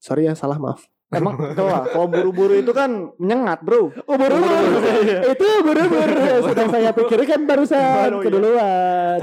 [0.01, 0.81] Sorry ya, salah maaf.
[1.11, 1.83] Emang lah.
[1.91, 3.91] Kalau buru-buru itu kan menyengat bro.
[4.07, 4.79] Oh buru-buru.
[5.35, 6.15] Itu buru-buru.
[6.47, 8.23] Sedang saya pikirkan barusan Baru, iya.
[8.23, 9.19] keduluan.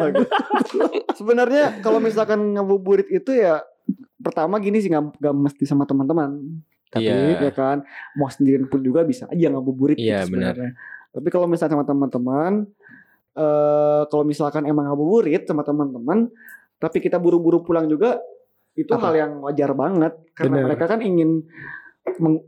[1.17, 3.65] Sebenarnya kalau misalkan ngabuburit itu ya
[4.21, 6.61] pertama gini sih nggak nggak mesti sama teman-teman.
[6.93, 7.49] Tapi Iya.
[7.49, 7.81] ya kan
[8.21, 10.77] mau sendirian pun juga bisa aja ngabuburit Iya, gitu sebenarnya.
[11.09, 12.53] Tapi kalau misalnya sama teman-teman
[13.33, 16.29] eh kalau misalkan emang ngabuburit sama teman-teman
[16.77, 18.19] tapi kita buru-buru pulang juga
[18.79, 19.11] itu Apa?
[19.11, 20.67] hal yang wajar banget karena Bener.
[20.71, 21.43] mereka kan ingin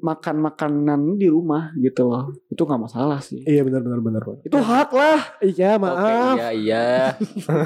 [0.00, 2.32] makan makanan di rumah gitu loh.
[2.48, 3.44] Itu nggak masalah sih.
[3.44, 4.22] Iya benar benar benar.
[4.40, 5.20] Itu hak lah.
[5.44, 6.34] Iya Oke, maaf.
[6.38, 6.88] iya iya.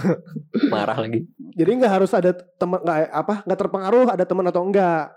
[0.75, 1.29] Marah lagi.
[1.55, 5.15] Jadi nggak harus ada teman nggak apa nggak terpengaruh ada teman atau enggak.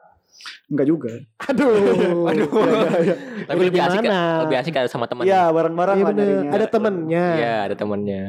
[0.70, 1.14] Enggak juga.
[1.50, 2.28] Aduh.
[2.30, 2.46] Aduh.
[2.46, 3.16] Ya, ya, ya.
[3.50, 4.22] Tapi lebih asik gimana?
[4.46, 5.24] lebih asik ada sama teman.
[5.26, 6.54] Iya, bareng-bareng Iya lah.
[6.54, 7.26] Ada temennya.
[7.34, 8.24] Iya, ada temannya.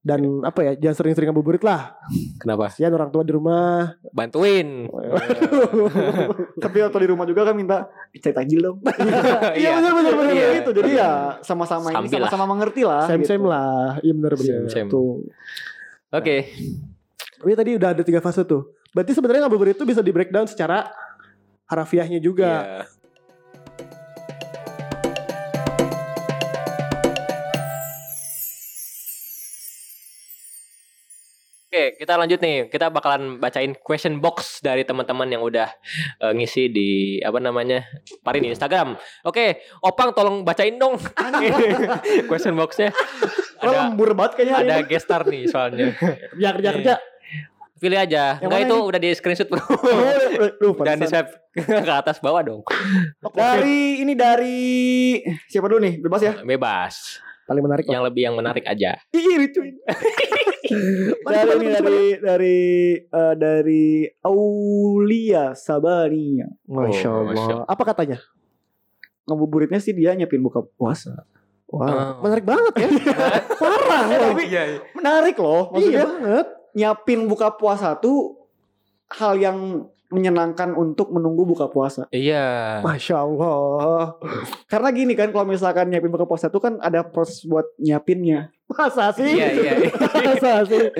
[0.00, 1.98] Dan apa ya jangan sering-sering ngabuburit lah.
[2.38, 2.70] Kenapa?
[2.70, 3.98] Kasihan orang tua di rumah.
[4.14, 4.86] Bantuin.
[6.62, 8.78] Tapi waktu di rumah juga kan minta cari takjil dong.
[9.58, 10.48] Iya benar benar benar Iya.
[10.62, 10.70] gitu.
[10.72, 11.10] Jadi ya
[11.42, 13.04] sama-sama ini sama-sama mengerti lah.
[13.04, 13.50] Same same gitu.
[13.50, 13.98] lah.
[14.00, 14.60] Iya benar benar.
[14.88, 15.14] Tuh.
[16.14, 16.36] Oke.
[17.36, 18.72] Tapi tadi udah ada tiga fase tuh.
[18.94, 20.88] Berarti sebenarnya ngabuburit itu bisa di breakdown secara
[21.66, 22.62] harafiahnya juga.
[22.62, 22.82] Iya.
[31.76, 32.72] Oke, kita lanjut nih.
[32.72, 35.68] Kita bakalan bacain question box dari teman-teman yang udah
[36.24, 37.84] eh, ngisi di apa namanya?
[38.24, 38.96] Parin di Instagram.
[39.28, 40.96] Oke, Opang tolong bacain dong.
[42.32, 42.96] question boxnya.
[43.60, 44.88] Lo Ada lembur banget kayaknya ada ini.
[44.88, 45.92] gestar nih soalnya.
[46.40, 46.94] Ya kerja kerja.
[47.76, 48.40] Pilih aja.
[48.40, 48.88] Yang Enggak itu ini?
[48.88, 49.60] udah di screenshot bro.
[50.80, 51.28] Dan di swipe
[51.60, 52.64] ke atas bawah dong.
[53.36, 56.00] Dari ini dari siapa dulu nih?
[56.00, 56.40] Bebas ya.
[56.40, 57.20] Bebas.
[57.46, 57.84] Paling menarik.
[57.86, 58.98] Yang lebih yang menarik aja.
[59.10, 59.74] Ih, lucuin.
[61.26, 62.58] dari ini dari dari
[62.98, 63.86] eh, dari
[64.20, 66.46] Aulia Sabania.
[66.66, 67.32] Masya Oh, Allah.
[67.32, 68.18] Masya Apa katanya?
[69.26, 71.26] Ngabuburitnya sih dia nyiapin buka puasa.
[71.66, 72.22] Wah, Oh.
[72.22, 72.88] menarik banget ya.
[73.62, 74.02] Parah.
[74.06, 74.34] Loh.
[74.34, 74.44] tapi
[74.94, 75.62] menarik loh.
[75.70, 76.46] Iya Maksudnya banget.
[76.74, 78.38] nyiapin buka puasa tuh
[79.10, 82.06] hal yang menyenangkan untuk menunggu buka puasa.
[82.10, 82.78] Iya.
[82.80, 84.14] Masya Allah.
[84.66, 88.54] Karena gini kan kalau misalkan nyiapin buka puasa tuh kan ada proses buat nyiapinnya.
[88.66, 89.34] Masa sih?
[89.34, 89.72] Iya iya.
[90.26, 90.90] Masa sih?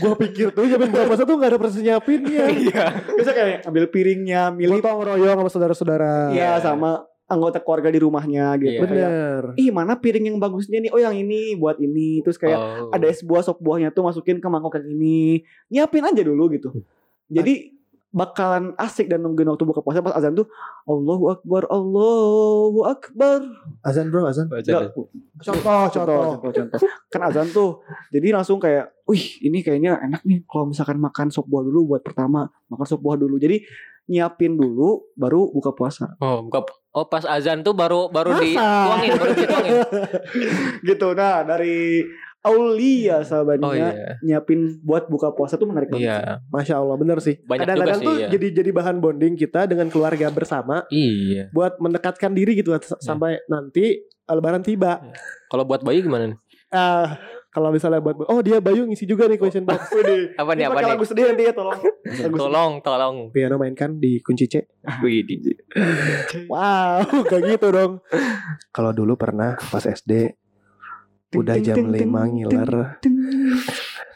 [0.00, 2.44] Gua pikir tuh nyiapin buka puasa tuh gak ada proses nyiapinnya.
[2.52, 2.84] Iya.
[3.16, 6.32] Bisa kayak ambil piringnya, milih Gotong royong sama saudara-saudara.
[6.32, 6.64] ya Iya.
[6.64, 8.78] sama anggota keluarga di rumahnya gitu.
[8.78, 8.86] Iya.
[8.86, 9.42] Kayak, Bener.
[9.58, 10.94] Ih mana piring yang bagusnya nih?
[10.94, 12.22] Oh yang ini buat ini.
[12.22, 12.94] Terus kayak Oh.
[12.94, 15.42] ada es buah sop buahnya tuh masukin ke mangkok yang ini.
[15.66, 16.70] Nyiapin aja dulu gitu.
[17.26, 17.75] Jadi
[18.16, 20.48] bakalan asik dan nungguin waktu buka puasa pas azan tuh
[20.88, 23.44] Allahu Akbar Allahu Akbar
[23.84, 24.48] Azan bro, azan.
[24.48, 24.96] Nggak,
[25.36, 26.78] Contoh, contoh, contoh, contoh.
[27.12, 27.84] Kan azan tuh.
[28.08, 32.02] Jadi langsung kayak, wih ini kayaknya enak nih kalau misalkan makan sop buah dulu buat
[32.02, 32.48] pertama.
[32.72, 33.36] Makan sop buah dulu.
[33.36, 33.60] Jadi
[34.08, 36.16] nyiapin dulu baru buka puasa.
[36.22, 36.64] Oh, buka
[36.96, 38.40] Oh, pas azan tuh baru baru Masa?
[38.40, 39.72] dituangin, baru dituangin.
[40.88, 41.08] gitu.
[41.12, 42.00] Nah, dari
[42.46, 43.90] Aulia sahabatnya Oh iya.
[44.20, 46.06] nyiapin buat buka puasa tuh menarik banget.
[46.06, 46.46] Iya.
[46.46, 47.34] Masya Allah, bener sih.
[47.40, 48.28] Kadang-kadang tuh iya.
[48.28, 51.50] jadi jadi bahan bonding kita dengan keluarga bersama Iya.
[51.50, 55.02] buat mendekatkan diri gitu s- sampai nanti Lebaran tiba.
[55.46, 56.38] Kalau buat bayi gimana nih?
[56.68, 57.14] Ah,
[57.48, 59.86] kalau misalnya buat oh dia Bayu ngisi juga nih question box.
[59.88, 60.34] Widih.
[60.40, 60.88] Apa Ini nih apa nih?
[60.90, 61.78] lagu sedih nanti ya tolong.
[62.02, 63.16] Lagu Tolong, tolong.
[63.30, 64.66] Piano mainkan di kunci C.
[65.02, 65.22] Wih,
[66.46, 67.92] Wow, kayak gitu dong.
[68.70, 70.34] Kalau dulu pernah pas SD
[71.32, 72.70] udah jam ting, 5 ting, ngiler.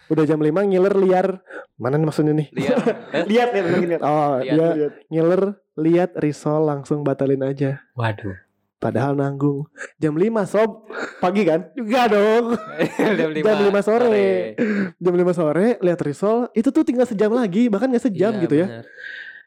[0.07, 1.29] Udah jam 5 ngiler liar.
[1.75, 2.49] Mana nih maksudnya nih?
[2.59, 2.79] Lihat.
[3.11, 3.25] Eh?
[3.27, 4.01] Lihat ya, lihat.
[4.01, 4.93] Oh, Lihat, dia Lihat.
[5.09, 5.43] ngiler
[5.75, 7.81] lihat risol langsung batalin aja.
[7.95, 8.37] Waduh.
[8.77, 9.65] Padahal nanggung.
[9.97, 10.89] Jam 5 sob.
[11.19, 11.69] Pagi kan?
[11.73, 12.57] Juga dong.
[13.19, 14.57] Jam Jam 5 sore.
[14.95, 18.55] Jam 5 sore lihat risol itu tuh tinggal sejam lagi, bahkan nggak sejam Iya, gitu
[18.57, 18.67] ya.
[18.67, 18.85] benar.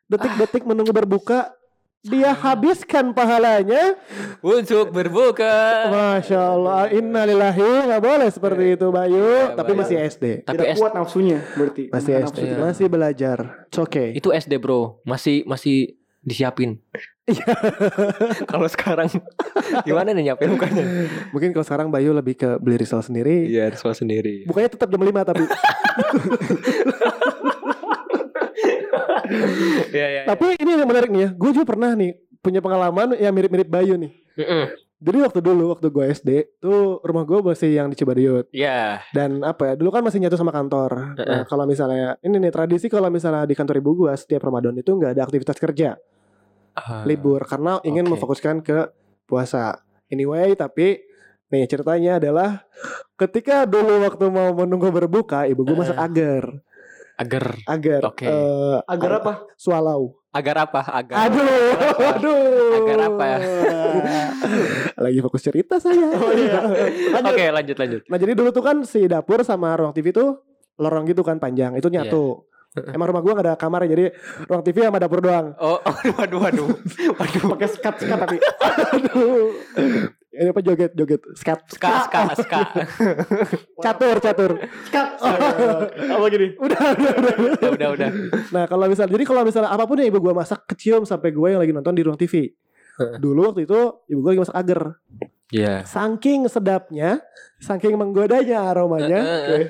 [0.05, 1.53] Detik-detik menunggu berbuka
[2.03, 3.95] dia habiskan pahalanya.
[4.39, 5.87] Untuk berbuka.
[5.87, 9.23] Masya Allah, innalillahi nggak boleh seperti itu Bayu.
[9.23, 9.79] Iya, Tapi Bayu.
[9.79, 11.87] masih SD, Tapi Tidak S- kuat nafsunya berarti.
[11.87, 12.59] masih SD, kita.
[12.59, 13.37] masih belajar.
[13.65, 14.11] It's okay.
[14.11, 14.99] itu SD, Bro.
[15.01, 16.83] Masih masih disiapin.
[17.23, 17.55] Iya.
[18.51, 19.07] Kalau sekarang
[19.81, 20.83] gimana nih nyiapin mukanya?
[21.31, 23.47] Mungkin kalau sekarang Bayu lebih ke beli risol sendiri.
[23.47, 24.43] Iya, harus sendiri.
[24.43, 25.43] Bukannya tetap jam 5 tapi
[29.95, 30.21] Iya iya.
[30.25, 31.29] Tapi ini yang menarik nih ya.
[31.31, 34.11] Gue juga pernah nih punya pengalaman yang mirip-mirip Bayu nih.
[34.35, 34.65] Mm-mm.
[34.97, 39.03] Jadi waktu dulu waktu gue SD tuh rumah gue masih yang di Cibaduyut Iya.
[39.11, 40.91] dan apa ya dulu kan masih nyatu sama kantor.
[41.11, 41.41] Nah, Heeh.
[41.43, 45.11] kalau misalnya ini nih tradisi kalau misalnya di kantor ibu gue setiap Ramadan itu nggak
[45.11, 45.99] ada aktivitas kerja
[46.73, 47.03] Ah.
[47.03, 48.15] libur karena ingin oke.
[48.15, 48.89] memfokuskan ke
[49.23, 49.83] puasa.
[50.07, 51.03] Anyway tapi
[51.47, 52.63] nih ceritanya adalah
[53.13, 56.63] ketika dulu waktu mau menunggu berbuka ibu gue masak agar
[57.13, 57.45] Agar.
[57.69, 58.25] agar Oke.
[58.25, 59.33] eh, Agar apa?
[59.53, 60.17] swallow.
[60.33, 60.81] Agar apa?
[60.89, 61.29] Agar.
[61.29, 61.45] Aduh,
[62.09, 62.73] aduh.
[62.81, 63.37] Agar apa ya?
[65.05, 66.09] Lagi fokus cerita saya.
[66.09, 66.57] Oh iya.
[67.29, 68.01] Oke, lanjut lanjut.
[68.09, 70.41] Nah jadi dulu tuh kan si dapur sama ruang TV tuh
[70.81, 72.49] lorong gitu kan panjang itu nyatu.
[72.97, 74.09] Emang rumah gua gak ada kamar jadi
[74.49, 75.53] ruang TV sama dapur doang.
[75.61, 76.69] Oh, aduh aduh aduh.
[77.21, 77.45] Aduh.
[77.53, 78.37] Pakai skat skat tapi.
[78.41, 79.53] Aduh.
[80.33, 82.59] Ini apa joget joget skat Ska ska ska.
[83.85, 84.51] catur catur.
[84.89, 85.21] Skat.
[86.09, 86.57] Apa gini?
[86.57, 87.35] Udah udah udah.
[87.37, 88.09] udah udah udah.
[88.49, 91.53] Nah kalau misal jadi kalau misalnya apa pun yang ibu gua masak kecium sampai gua
[91.53, 92.49] yang lagi nonton di ruang TV.
[93.21, 93.79] Dulu waktu itu
[94.09, 94.81] ibu gua lagi masak agar.
[95.53, 95.85] Iya.
[95.85, 97.21] Saking sedapnya,
[97.61, 99.69] saking menggodanya aromanya, Heeh.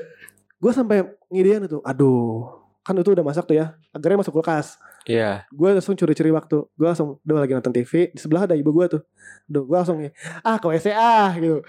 [0.56, 2.56] gue sampai ngidean itu, aduh,
[2.88, 4.80] kan itu udah masak tuh ya, agarnya masuk kulkas.
[5.04, 5.44] Iya.
[5.52, 8.86] Gue langsung curi-curi waktu, gue langsung, udah lagi nonton TV, di sebelah ada ibu gue
[8.88, 9.02] tuh,
[9.44, 10.00] Duh, gue langsung
[10.42, 11.60] ah ke WC ah gitu.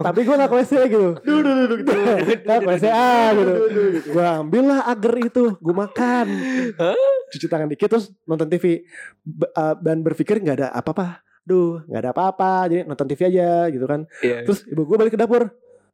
[0.00, 1.08] Tapi gue gak ke WC gitu.
[1.20, 1.92] Duh duh duh gitu.
[2.44, 3.54] Gak ke WC ah gitu.
[4.12, 6.26] Gue ambil lah agar itu, gue makan.
[7.32, 8.84] Cuci tangan dikit terus nonton TV
[9.24, 11.24] B- uh, dan berpikir nggak ada apa-apa.
[11.42, 12.52] Duh, nggak ada apa-apa.
[12.68, 14.04] Jadi nonton TV aja gitu kan.
[14.20, 14.44] Iya.
[14.44, 15.48] Terus ibu gue balik ke dapur.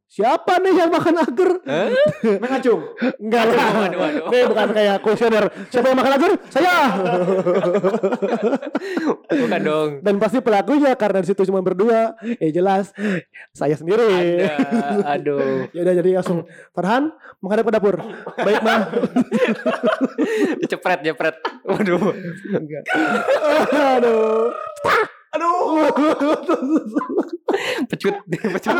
[0.09, 1.49] Siapa nih yang makan agar?
[1.69, 1.87] Hah?
[2.41, 2.81] Mengacung.
[3.21, 3.69] Enggak lah.
[3.77, 4.25] Waduh, waduh.
[4.33, 5.45] Nih bukan kayak kuesioner.
[5.69, 6.31] Siapa yang makan agar?
[6.49, 6.75] Saya.
[9.29, 9.89] Bukan dong.
[10.01, 12.17] Dan pasti pelakunya karena di situ cuma berdua.
[12.41, 12.89] Eh jelas
[13.53, 14.49] saya sendiri.
[14.49, 15.13] Ada.
[15.13, 15.69] Aduh.
[15.77, 17.95] Ya udah jadi langsung Farhan menghadap ke dapur.
[18.33, 18.89] Baik mah.
[20.65, 21.35] Cepret cepret.
[21.69, 22.17] Waduh.
[22.49, 22.83] Enggak.
[24.01, 24.49] Aduh.
[25.29, 25.85] Aduh.
[27.89, 28.15] Pecut.
[28.25, 28.75] Pecut.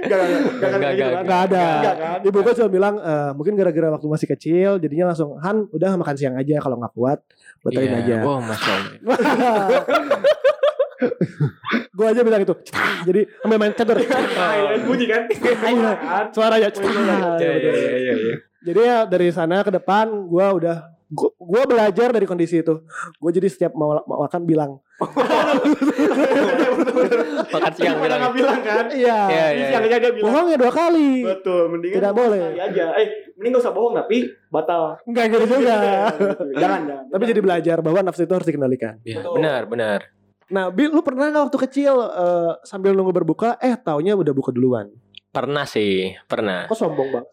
[0.00, 0.10] Gak gak gak
[0.60, 1.10] Enggak, enggak, kan?
[1.20, 1.64] Enggak ada.
[1.72, 2.18] Enggak kan?
[2.22, 6.14] Ibu gue cuma bilang eh, mungkin gara-gara waktu masih kecil jadinya langsung Han udah makan
[6.14, 7.18] siang aja kalau nggak kuat
[7.60, 8.00] batalin Iya.
[8.00, 8.16] aja.
[8.22, 8.92] Wow, masya Allah.
[11.90, 12.54] gue aja bilang itu.
[13.02, 13.96] Jadi ambil main catur.
[14.00, 15.22] Highlight bunyi kan?
[15.30, 15.52] Iya
[17.56, 18.12] iya, iya.
[18.60, 20.76] Jadi ya dari sana ke depan gue udah
[21.10, 22.80] gua, gua belajar dari kondisi itu.
[23.18, 24.78] Gue jadi setiap mau, mau makan bilang.
[27.50, 28.18] Makan siang bilang.
[28.22, 28.86] nggak bilang kan?
[28.90, 29.18] Iya.
[29.26, 29.68] Iya Ini iya.
[29.74, 30.26] siangnya dia bilang.
[30.30, 31.10] Bohongnya dua kali.
[31.26, 32.40] Betul, mendingan Tidak boleh.
[32.56, 32.84] aja.
[32.96, 33.06] Eh,
[33.36, 34.16] mending gak usah bohong tapi
[34.48, 34.82] batal.
[35.04, 35.78] Enggak gitu juga.
[36.54, 37.04] jangan, jangan.
[37.10, 38.94] Tapi jadi belajar bahwa nafsu itu harus dikendalikan.
[39.02, 39.34] Iya, Betul.
[39.40, 40.00] benar benar.
[40.50, 44.50] Nah, Bil, lu pernah nggak waktu kecil eh, sambil nunggu berbuka, eh taunya udah buka
[44.50, 44.90] duluan?
[45.30, 46.66] Pernah sih, pernah.
[46.66, 47.26] Kok sombong bang?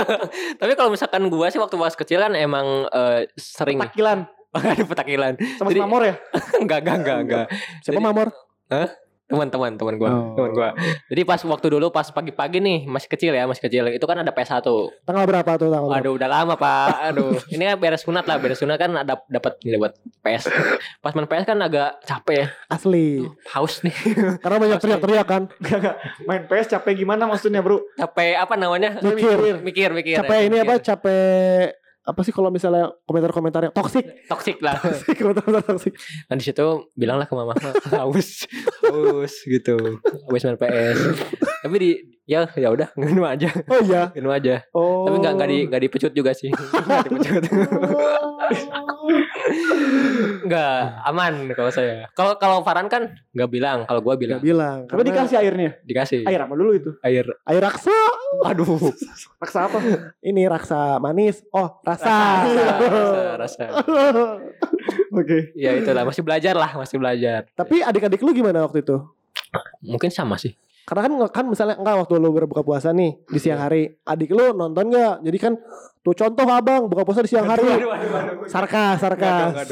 [0.60, 5.32] Tapi kalau misalkan gua sih waktu pas kecil kan emang eh, sering Takilan ada petakilan.
[5.56, 6.14] sama Jadi- Mamor ya?
[6.62, 7.46] enggak enggak enggak enggak.
[7.80, 8.28] Siapa Jadi- Mamor?
[8.72, 9.01] Teman-teman
[9.32, 10.34] teman gua, Oh.
[10.36, 10.68] teman gua.
[11.08, 13.88] Jadi pas waktu dulu pas pagi-pagi nih, masih kecil ya, masih kecil.
[13.88, 14.60] Itu kan ada PS1.
[15.02, 15.88] Tanggal berapa tuh tanggal?
[15.88, 16.00] berapa?
[16.04, 16.88] Aduh, udah lama, Pak.
[17.12, 17.32] Aduh.
[17.48, 20.52] Ini kan beres sunat lah, beres sunat kan ada dapat nih buat PS.
[21.00, 22.46] Pas main PS kan agak capek ya.
[22.68, 23.24] Asli.
[23.50, 23.96] Haus nih.
[24.38, 25.42] Karena banyak teriak-teriak kan.
[25.58, 25.96] Gak, gak.
[26.24, 27.80] Main PS capek gimana maksudnya bro?
[27.96, 28.98] Capek apa namanya?
[29.00, 29.62] Mikir.
[29.62, 30.16] Mikir, mikir.
[30.20, 30.66] Capek ya, ini mikir.
[30.66, 30.74] apa?
[30.78, 34.02] Capek apa sih kalau misalnya komentar-komentar yang toksik?
[34.26, 34.74] Toxic lah.
[35.18, 35.94] komentar-komentar toksik.
[36.26, 37.54] Nah di situ bilanglah ke mama
[37.94, 38.50] haus,
[38.82, 40.02] haus gitu.
[40.02, 40.98] Habis main PS.
[41.62, 41.90] Tapi di
[42.22, 44.10] ya ya udah ngenu aja, Oh iya.
[44.14, 44.62] ngenu aja.
[44.70, 45.04] Oh.
[45.06, 46.50] Tapi nggak nggak di nggak dipecut juga sih.
[46.86, 47.42] Nggak dipecut.
[50.42, 52.06] Nggak aman kalau saya.
[52.14, 54.78] Kalau kalau Farhan kan nggak bilang, kalau gua bilang Gak bilang.
[54.86, 55.70] Tapi dikasih airnya.
[55.82, 56.90] dikasih Air apa dulu itu?
[57.02, 57.26] air.
[57.46, 57.94] air raksa.
[58.46, 58.78] Aduh.
[59.38, 59.78] Raksa apa?
[60.20, 61.42] Ini raksa manis.
[61.50, 62.46] Oh, rasa.
[62.46, 62.64] Rasa,
[63.38, 63.66] rasa, rasa.
[65.12, 65.52] Oke.
[65.54, 67.46] Ya itulah masih belajar lah, masih belajar.
[67.52, 68.96] Tapi adik-adik lu gimana waktu itu?
[69.84, 70.56] Mungkin sama sih.
[70.82, 74.50] Karena kan kan misalnya enggak waktu lu berbuka puasa nih di siang hari, adik lu
[74.50, 75.22] nonton nggak?
[75.22, 75.54] Jadi kan
[76.02, 77.62] tuh contoh abang buka puasa di siang hari.
[78.50, 79.70] Sarkas, sarkas.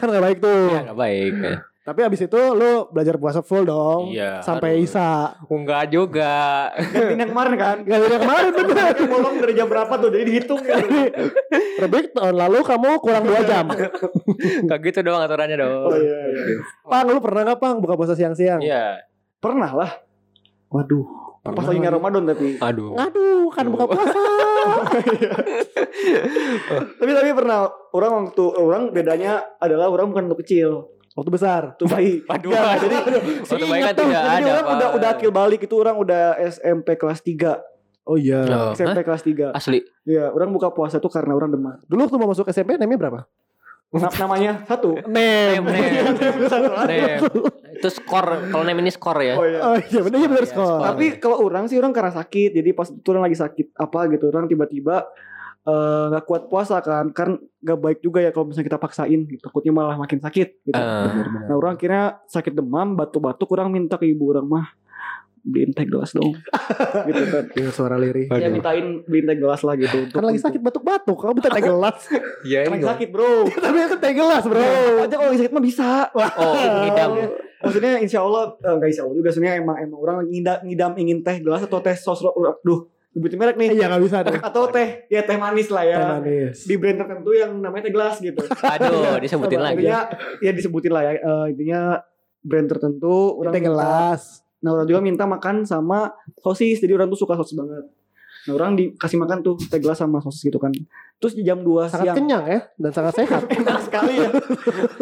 [0.00, 0.72] kan gak baik tuh.
[0.72, 1.32] Ya nggak baik.
[1.36, 1.56] ya.
[1.80, 4.12] Tapi abis itu lu belajar puasa full dong.
[4.14, 4.44] Iya.
[4.46, 4.84] Sampai aduh.
[4.84, 5.34] Isa.
[5.50, 6.70] Enggak juga.
[6.76, 7.76] Gantiin yang kemarin kan?
[7.82, 8.94] Dari yang kemarin bener.
[9.10, 10.08] Bolong dari jam berapa tuh?
[10.12, 10.80] Jadi dihitung gitu.
[11.82, 13.64] Rebik tahun lalu kamu kurang 2 jam.
[14.70, 15.90] Gak gitu doang aturannya dong.
[15.90, 16.56] Oh iya, iya.
[16.86, 18.62] Pang lu pernah gak Pang buka puasa siang-siang?
[18.62, 19.09] Iya.
[19.40, 19.90] Pernah lah.
[20.68, 21.04] Waduh.
[21.40, 22.60] Pas lagi nggak Ramadan tapi.
[22.60, 22.92] Aduh.
[22.94, 24.12] Aduh kan buka puasa.
[27.00, 31.74] Tapi tapi pernah orang waktu orang bedanya adalah orang bukan untuk kecil, Waktu besar.
[31.74, 32.20] tuh bayi.
[32.28, 32.52] Waduh.
[32.52, 34.74] Nggak, Jadi jadi waktu baik kan Tuh, tidak jadi ada orang apa.
[34.76, 37.56] udah udah akil balik itu orang udah SMP kelas 3
[38.04, 38.42] Oh iya.
[38.42, 39.54] Oh, SMP kelas 3.
[39.54, 39.80] Asli.
[40.02, 41.78] Iya, orang buka puasa tuh karena orang demam.
[41.84, 43.20] Dulu waktu mau masuk SMP namanya berapa?
[43.90, 44.94] Na- namanya satu.
[45.10, 45.66] Nem.
[45.66, 46.06] Nem,
[46.86, 47.18] Nem.
[47.74, 48.46] Itu skor.
[48.46, 49.34] Kalau name ini skor ya.
[49.34, 49.58] Oh iya.
[49.60, 50.78] Oh iya bener iya Iya, skor.
[50.78, 50.86] skor.
[50.86, 54.30] Tapi kalau orang sih orang karena sakit, jadi pas itu orang lagi sakit apa gitu,
[54.30, 55.10] orang tiba-tiba
[55.60, 59.42] eh, nggak kuat puasa kan, kan gak baik juga ya kalau misalnya kita paksain, gitu.
[59.42, 60.72] takutnya malah makin sakit gitu.
[60.72, 61.10] Eh,
[61.50, 64.66] Nah orang akhirnya sakit demam, batuk-batuk, orang minta ke ibu orang mah
[65.42, 66.36] beliin teh gelas dong,
[67.08, 67.44] gitu kan.
[67.48, 68.28] Dengan suara lirih.
[68.28, 68.38] Aduh.
[68.38, 70.08] Ya mintain beliin teh gelas lah gitu.
[70.08, 71.98] Kan lagi sakit batuk-batuk, kamu minta teh gelas.
[72.40, 73.48] Iya, Kan lagi sakit bro.
[73.48, 74.60] Tapi kan teh gelas, Bro.
[75.00, 75.88] Aja kalau lagi sakit mah bisa.
[76.12, 76.24] Oh,
[76.82, 77.10] ngidam.
[77.60, 81.20] Maksudnya insya Allah eh, Enggak insya Allah juga Sebenarnya emang emang orang ngidam, ngidam ingin
[81.20, 82.24] teh gelas Atau teh sos
[82.64, 84.40] Duh Nyebutin merek nih Iya nggak bisa deh.
[84.48, 86.64] Atau teh Ya teh manis lah ya Teh manis.
[86.64, 89.76] Di brand tertentu yang namanya teh gelas gitu Aduh, disebutin lagi.
[89.76, 90.00] Intinya
[90.40, 92.00] Ya disebutin lah ya Eh, Intinya
[92.40, 94.22] Brand tertentu orang Teh minta- gelas.
[94.60, 97.84] Nah orang juga minta makan sama sosis Jadi orang tuh suka sosis banget
[98.40, 100.72] Nah orang dikasih makan tuh Teh gelas sama sosis gitu kan
[101.16, 103.42] Terus di jam 2 Sangat siang kenyang ya dan sangat sehat.
[103.52, 104.28] enak sekali ya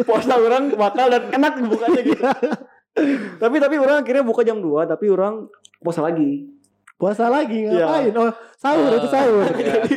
[0.03, 2.23] puasa orang bakal dan enak bukanya gitu
[3.41, 5.47] tapi tapi orang akhirnya buka jam 2 tapi orang
[5.79, 6.47] puasa lagi
[6.99, 7.87] Puasa lagi Iya.
[7.87, 8.11] ngapain?
[8.11, 8.27] Oh,
[8.59, 9.47] sahur itu sahur.
[9.55, 9.87] Iya.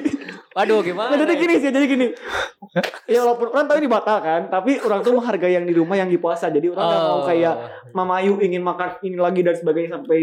[0.53, 1.13] Waduh, gimana?
[1.15, 1.39] jadi ya?
[1.39, 2.07] gini sih jadi gini
[3.07, 6.07] ya walaupun orang tahu ini batal kan tapi orang tuh menghargai yang di rumah yang
[6.07, 7.25] di puasa jadi orang nggak mau Oh.
[7.25, 7.55] kayak
[7.91, 10.21] Mama Ayu ingin makan ini lagi dan sebagainya sampai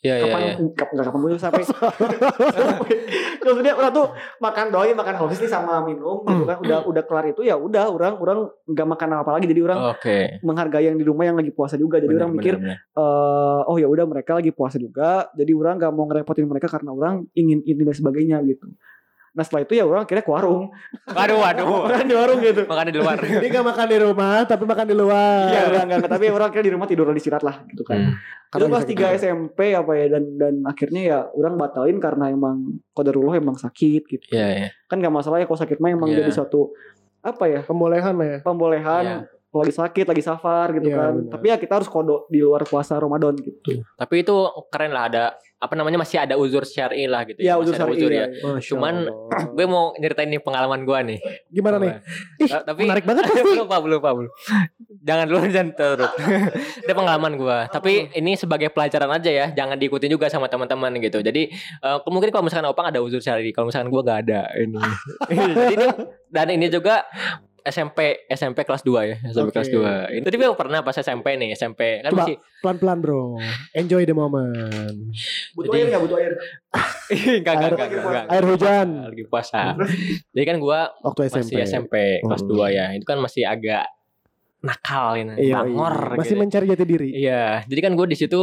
[0.00, 0.54] Iya, iya, kapan iya.
[0.74, 1.62] kap- nggak kapan dulu sampai
[3.40, 4.06] maksudnya orang tuh
[4.38, 7.88] makan doi makan sosis nih sama minum gitu kan udah udah kelar itu ya udah
[7.88, 10.18] orang orang nggak makan apa lagi jadi orang Oke.
[10.40, 12.76] menghargai yang di rumah yang lagi puasa juga jadi orang mikir eh
[13.62, 17.14] oh ya udah mereka lagi puasa juga jadi orang gak mau ngerepotin mereka karena orang
[17.32, 18.68] ingin ini dan sebagainya gitu
[19.34, 20.70] nah setelah itu ya orang akhirnya ke warung.
[21.10, 21.66] Waduh, waduh.
[21.90, 23.18] orang di warung gitu Makan di luar.
[23.18, 25.44] Jadi gak makan di rumah tapi makan di luar.
[25.50, 26.12] Iya, enggak, enggak, enggak.
[26.14, 27.98] tapi orang akhirnya di rumah tidur di istirahat lah gitu kan.
[27.98, 28.14] Hmm.
[28.54, 29.18] Itu kelas lagi 3 sakit.
[29.18, 32.56] SMP apa ya dan dan akhirnya ya orang batalin karena emang
[32.94, 34.24] kodarullah emang sakit gitu.
[34.30, 34.68] Iya, iya.
[34.86, 36.22] Kan gak masalah ya kalau sakit mah emang Iya.
[36.22, 36.70] jadi suatu
[37.18, 38.38] apa ya Pembolehan lah ya.
[38.40, 39.18] pembolehan Iya.
[39.56, 41.12] Lagi sakit lagi safar gitu Iya, kan.
[41.20, 41.30] benar.
[41.30, 43.84] Tapi ya kita harus kodok di luar puasa Ramadan gitu.
[43.94, 44.34] Tapi itu
[44.68, 45.24] keren lah ada
[45.54, 47.40] apa namanya masih ada uzur syar'i lah gitu.
[47.40, 47.96] Ya Masih uzur syar'i.
[47.96, 48.26] uzur ya.
[48.26, 48.60] ya.
[48.60, 49.48] Cuman Allah.
[49.56, 51.18] Gue mau nyeritain nih pengalaman gue nih.
[51.48, 51.92] gimana nih?
[52.36, 53.40] Ih, Eh, tapi menarik banget pasti.
[53.54, 54.30] belum pak, belum pak, belum.
[55.00, 56.12] Jangan dulu jangan terus.
[56.84, 57.58] Itu pengalaman gue.
[57.70, 59.46] Tapi ini sebagai pelajaran aja ya.
[59.52, 61.18] Jangan diikutin juga sama teman-teman gitu.
[61.18, 64.76] Jadi eh, mungkin kalau misalkan Opang ada uzur syar'i, kalau misalkan gue gak ada ini.
[65.30, 65.86] Jadi ini
[66.28, 67.08] dan ini juga
[67.64, 69.56] SMP SMP kelas 2 ya SMP Oke.
[69.56, 72.20] kelas 2 Ini tadi gue pernah pas SMP nih SMP kan Coba.
[72.22, 73.40] masih Pelan-pelan bro.
[73.72, 74.96] Enjoy the moment.
[75.52, 76.32] Butuh Jadi- air nggak butuh air?
[77.40, 78.88] enggak enggak Air- enggak enggak Air hujan.
[79.06, 79.60] lagi puasa.
[80.30, 81.40] Jadi kan gua Waktu SMP.
[81.42, 82.52] masih SMP kelas Hmm.
[82.52, 82.86] 2 ya.
[82.92, 83.84] Itu kan masih agak
[84.60, 86.16] nakal ini, Iya, bangor iya.
[86.16, 86.40] Masih gitu.
[86.40, 87.08] mencari jati diri.
[87.14, 88.40] Iya, jadi kan gue di situ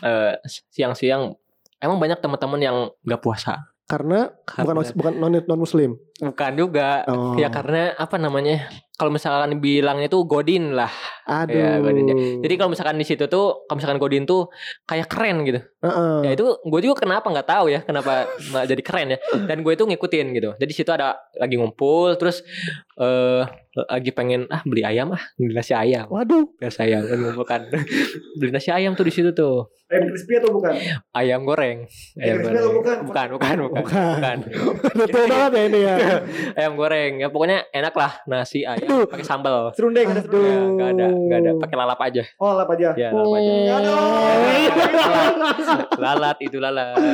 [0.00, 0.32] eh,
[0.68, 1.32] siang-siang
[1.78, 3.68] emang banyak teman-teman yang nggak puasa.
[3.82, 5.96] Karena bukan Karena- bukan non non muslim.
[6.22, 7.02] Bukan juga.
[7.10, 7.34] Oh.
[7.34, 8.70] Ya karena apa namanya?
[8.92, 10.92] Kalau misalkan bilangnya tuh godin lah.
[11.26, 11.50] Aduh.
[11.50, 12.14] Iya, godin ya.
[12.38, 14.46] Jadi kalau misalkan di situ tuh, kalau misalkan godin tuh
[14.86, 15.58] kayak keren gitu.
[15.82, 16.16] Heeh.
[16.22, 19.18] Ya itu gue juga kenapa nggak tahu ya kenapa nggak jadi keren ya.
[19.50, 20.50] Dan gue itu ngikutin gitu.
[20.54, 22.46] Jadi situ ada lagi ngumpul, terus
[22.94, 23.42] eh
[23.72, 26.44] lagi pengen ah beli ayam ah beli nasi ayam, Waduh.
[26.54, 27.62] beli nasi ayam kan ngumpul kan.
[28.38, 30.72] beli nasi ayam tuh di situ tuh Ayam crispy atau bukan?
[31.12, 31.84] ayam goreng.
[32.16, 32.96] Ayam crispy atau bukan?
[33.04, 34.08] Bukan, bukan, bukan, Bukan.
[34.16, 34.38] bukan.
[34.96, 35.94] Betul banget ya ini ya.
[36.58, 37.12] ayam goreng.
[37.20, 39.70] Ya pokoknya enak lah nasi ayam pakai sambal.
[39.76, 40.44] Serundeng ada serundeng.
[40.46, 41.50] Ya, nggak ada, nggak ada.
[41.60, 42.22] Pakai lalap aja.
[42.38, 42.88] Oh lap aja.
[42.96, 43.52] Ya, lalap aja.
[43.78, 43.96] Aduh.
[45.98, 46.96] lalat itu lalat.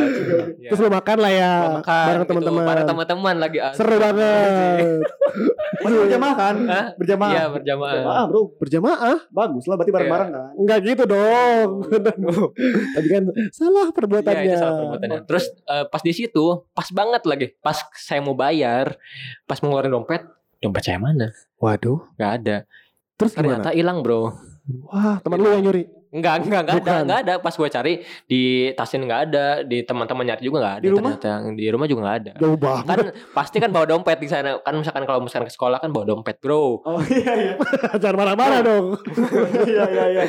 [0.58, 0.74] Ya.
[0.74, 1.52] Terus lu makan lah ya.
[1.78, 2.64] Makan bareng gitu, teman-teman.
[2.66, 3.58] bareng teman-teman lagi.
[3.78, 4.98] Seru banget.
[5.84, 6.54] Masih berjamaah kan?
[6.98, 7.30] Berjamaah.
[7.30, 7.92] Iya berjamaah.
[7.94, 8.42] Berjamaah bro.
[8.58, 9.18] Berjamaah?
[9.30, 10.50] Bagus lah berarti bareng-bareng kan.
[10.58, 11.68] Enggak gitu dong.
[12.94, 13.22] Tadi kan
[13.54, 14.44] salah Iya perbuatannya.
[14.44, 15.20] itu salah perbuatannya.
[15.30, 16.44] Terus eh, pas di situ
[16.74, 17.46] pas banget lagi.
[17.62, 18.77] Pas saya mau bayar,
[19.48, 20.22] pas mau ngeluarin dompet,
[20.62, 21.30] dompet saya mana?
[21.58, 21.98] Waduh.
[22.18, 22.56] Gak ada.
[23.18, 23.62] Terus gimana?
[23.62, 24.30] Ternyata hilang bro.
[24.86, 25.84] Wah, teman lu yang nyuri.
[26.08, 27.34] Enggak, enggak, enggak ada, enggak ada.
[27.36, 27.92] Pas gue cari
[28.24, 30.84] di tasin enggak ada, di teman-teman nyari juga enggak ada.
[30.84, 31.12] Di rumah?
[31.20, 32.32] Ternyata di rumah juga enggak ada.
[32.40, 32.86] Jauh banget.
[32.88, 32.98] Kan
[33.36, 34.56] pasti kan bawa dompet di sana.
[34.64, 36.80] Kan misalkan kalau misalkan ke sekolah kan bawa dompet, bro.
[36.80, 37.52] Oh iya iya.
[38.00, 38.86] Jangan marah-marah dong.
[39.68, 40.22] Iya iya iya.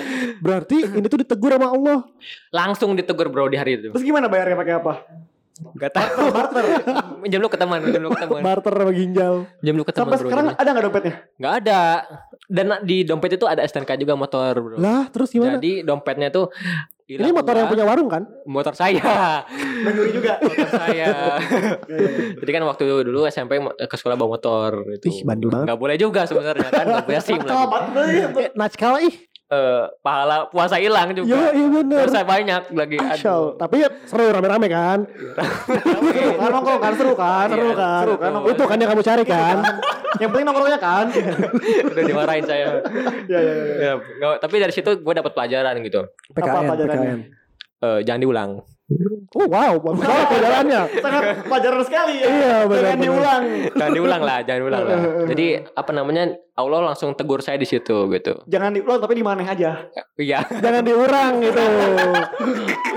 [0.44, 2.00] Berarti ini tuh ditegur sama Allah.
[2.52, 3.96] Langsung ditegur bro di hari itu.
[3.96, 4.94] Terus gimana bayarnya pakai apa?
[5.60, 6.32] Enggak tahu.
[6.32, 6.64] Barter.
[7.20, 8.40] Minjem lu ke teman, minjem lu ke teman.
[8.40, 9.34] Barter sama ginjal.
[9.60, 10.26] Minjem lu ke teman, Sampai bro.
[10.26, 11.14] sekarang ada nggak dompetnya?
[11.36, 11.82] Enggak ada.
[12.46, 14.76] Dan di dompet itu ada STNK juga motor, bro.
[14.76, 15.56] Lah, terus gimana?
[15.56, 16.50] Jadi dompetnya tuh
[17.08, 18.22] ini motor yang punya warung kan?
[18.46, 19.02] motor saya.
[19.82, 20.38] Mencuri juga.
[20.40, 20.88] Motor saya.
[20.90, 21.10] Iya,
[21.90, 22.10] iya.
[22.38, 25.10] Jadi kan waktu dulu SMP mo- ke sekolah bawa motor itu.
[25.10, 25.66] Ih, bandel banget.
[25.66, 27.68] Enggak boleh juga sebenarnya kan, enggak punya SIM Nakal lagi.
[27.68, 28.30] banget.
[28.38, 29.16] Eh, Najkal ih.
[29.50, 31.36] Eh, pahala puasa hilang Iya, juga.
[31.50, 32.00] iya bener.
[32.06, 32.98] Dosa banyak lagi.
[32.98, 33.56] Aduh.
[33.56, 35.00] Tapi ya seru rame-rame kan.
[35.10, 38.54] Seru kan nongkrong kan seru kan Iya, seru kan seru kan nongkrong.
[38.54, 39.58] Itu kan yang kamu cari kan.
[40.18, 41.06] yang penting nongkrongnya kan
[41.86, 42.82] Udah dimarahin saya.
[43.26, 46.02] ya ya ya Ya, tapi dari situ gue dapat pelajaran gitu.
[46.30, 47.12] PKN, pelajarannya?
[47.12, 47.20] PKN.
[47.80, 48.52] Eh, jangan diulang.
[49.32, 50.82] Oh wow, bagus banget pelajarannya.
[50.98, 52.98] sangat pelajaran sekali ya Iya, jangan benar-benar.
[53.00, 55.00] diulang Jangan diulang lah, jangan diulang lah.
[55.32, 56.24] Jadi apa namanya?
[56.52, 58.34] Allah langsung tegur saya di situ gitu.
[58.44, 60.42] jangan diulang tapi di mana aja Iya.
[60.44, 61.64] Jangan diurang gitu.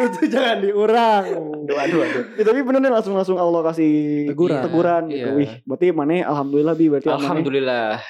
[0.02, 1.24] itu jangan diurang.
[1.62, 2.22] Aduh, aduh, aduh.
[2.34, 3.92] Ya, tapi bener nih langsung langsung Allah kasih
[4.28, 4.60] Teguran.
[4.60, 5.28] teguran gitu.
[5.28, 5.36] Iya.
[5.36, 8.00] Wih, berarti mana alhamdulillah bi berarti Alhamdulillah.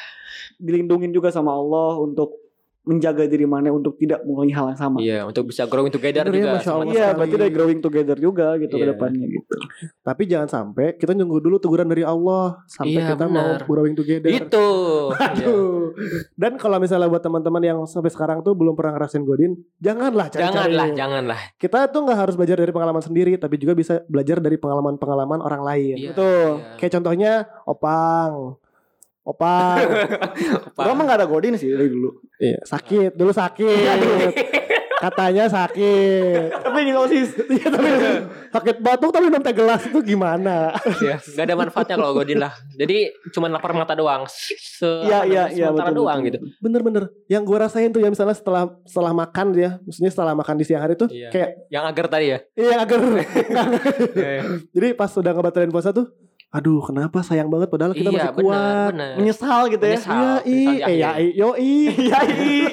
[0.57, 2.42] dilindungin juga sama Allah untuk
[2.83, 4.99] menjaga diri mana untuk tidak mengulangi hal yang sama.
[4.99, 6.53] Iya, untuk bisa growing together Bener ya, juga.
[6.59, 6.85] Masya Allah.
[6.85, 7.15] Iya, sekali.
[7.15, 8.91] berarti dari growing together juga gitu ke Iya.
[8.91, 9.55] depannya gitu.
[10.03, 13.63] Tapi jangan sampai kita nunggu dulu teguran dari Allah sampai Iya, kita mau benar.
[13.65, 14.29] growing together.
[14.29, 14.67] Itu.
[15.13, 15.29] Iya.
[15.47, 15.95] Aduh.
[16.35, 20.75] Dan kalau misalnya buat teman-teman yang sampai sekarang tuh belum pernah ngerasain godin, janganlah cari-cari.
[20.75, 21.41] Janganlah, janganlah.
[21.57, 25.63] Kita tuh nggak harus belajar dari pengalaman sendiri, tapi juga bisa belajar dari pengalaman-pengalaman orang
[25.63, 25.97] lain.
[25.97, 26.49] Iya, Betul.
[26.59, 26.75] iya.
[26.77, 27.33] Kayak contohnya
[27.65, 28.59] Opang.
[29.23, 29.79] Opang.
[29.79, 30.83] Apa?
[30.83, 32.11] Gua mah gak ada godin sih dari dulu.
[32.37, 33.79] iya, sakit, dulu sakit.
[34.99, 36.63] Katanya sakit.
[36.63, 37.35] tapi ini osis.
[37.53, 37.89] Iya, tapi
[38.49, 40.71] sakit batuk tapi minum teh gelas itu gimana?
[41.01, 42.55] Iya, nggak ada manfaatnya kalau godin lah.
[42.73, 44.27] Jadi cuma lapar mata doang.
[44.27, 45.91] Se Iya iya iya betul.
[45.99, 46.27] doang betul.
[46.29, 46.39] gitu.
[46.61, 47.11] Bener-bener.
[47.27, 50.83] Yang gue rasain tuh ya misalnya setelah setelah makan ya, maksudnya setelah makan di siang
[50.83, 51.31] hari tuh Iya.
[51.31, 52.39] kayak Yang agar tadi ya.
[52.55, 52.99] iya agar
[54.15, 56.15] Iya, Jadi pas udah ngebatalin puasa tuh,
[56.53, 58.93] aduh kenapa sayang banget padahal kita Iya, masih kuat.
[58.93, 59.13] benar.
[59.17, 59.97] Menyesal gitu ya.
[59.97, 60.37] Menyesal.
[60.45, 61.73] Iya, i, eh ya, i, yo, i.
[61.89, 62.69] Iya iya.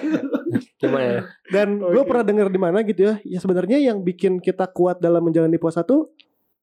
[0.75, 1.21] Gimana ya?
[1.47, 2.07] Dan gue Oke.
[2.07, 5.81] pernah denger di mana gitu ya, ya sebenarnya yang bikin kita kuat dalam menjalani puasa
[5.81, 6.11] tuh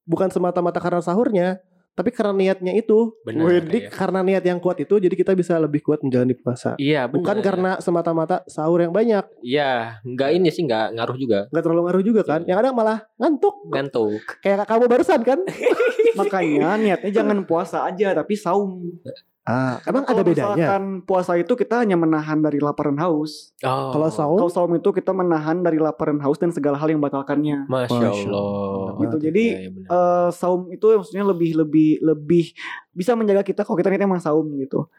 [0.05, 1.59] bukan semata-mata karena sahurnya,
[1.97, 3.17] tapi karena niatnya itu.
[3.25, 3.89] Benar, iya.
[3.89, 6.77] karena niat yang kuat itu, jadi kita bisa lebih kuat menjalani puasa.
[6.77, 7.17] Iya, benar.
[7.25, 11.39] Bukan karena semata-mata sahur yang banyak, Iya, nggak ini sih nggak ngaruh juga.
[11.49, 12.41] nggak terlalu ngaruh juga kan.
[12.45, 12.53] Iya.
[12.53, 13.57] Yang ada malah ngantuk.
[13.73, 14.23] Ngantuk.
[14.45, 15.39] Kayak kamu barusan kan?
[16.21, 19.01] Makanya niatnya jangan puasa aja tapi saum.
[19.47, 20.59] Ah, emang ada bedanya.
[20.59, 23.55] misalkan puasa itu kita hanya menahan dari lapar dan haus.
[23.63, 26.91] Oh, Kalau saum, Kalau saum itu kita menahan dari lapar dan haus dan segala hal
[26.91, 27.71] yang membatalkannya.
[27.71, 28.99] Masya Masya Allah.
[29.07, 29.17] Gitu.
[29.31, 29.89] Jadi iya, benar.
[29.95, 32.45] eh saum itu maksudnya lebih lebih lebih
[32.91, 34.91] bisa menjaga kita kalau kita niatnya emang saum gitu.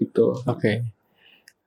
[0.00, 0.32] Gitu.
[0.48, 0.80] Oke.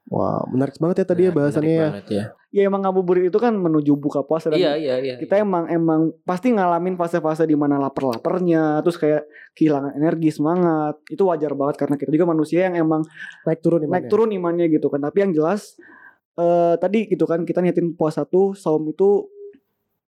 [0.08, 1.90] Wah menarik banget ya tadi ya bahasannya ya.
[2.08, 2.26] ya.
[2.48, 5.16] Ya emang ngabuburit itu kan menuju buka puasa dan Iya, iya, iya.
[5.20, 10.96] kita emang emang pasti ngalamin fase-fase di mana lapar-laparnya, terus kayak kehilangan energi, semangat.
[11.12, 13.04] Itu wajar banget karena kita juga manusia yang emang
[13.44, 13.90] Naik turun nih.
[13.92, 15.04] naik turun imannya gitu kan.
[15.04, 15.76] Tapi yang jelas
[16.40, 19.28] eh tadi gitu kan kita niatin puasa tuh saum itu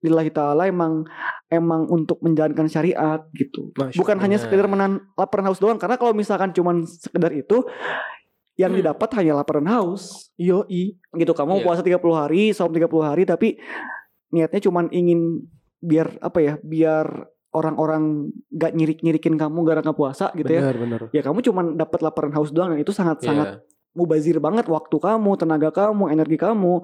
[0.04, 1.08] lillahi taala emang
[1.48, 3.72] emang untuk menjalankan syariat gitu.
[3.78, 7.64] Bukan hanya sekedar menahan lapar haus doang karena kalau misalkan cuman sekedar itu
[8.56, 8.80] yang Hmm.
[8.80, 10.94] didapat hanya lapar dan haus Yo i.
[11.12, 11.64] gitu kamu Iya.
[11.64, 13.58] puasa 30 hari saum 30 hari tapi
[14.30, 15.46] niatnya cuman ingin
[15.80, 17.06] biar apa ya biar
[17.50, 21.02] orang-orang gak nyirik-nyirikin kamu gara-gara puasa gitu ya Benar benar.
[21.10, 23.66] ya kamu cuman dapat lapar dan haus doang dan itu sangat sangat Iya.
[23.94, 26.82] mubazir banget waktu kamu tenaga kamu energi kamu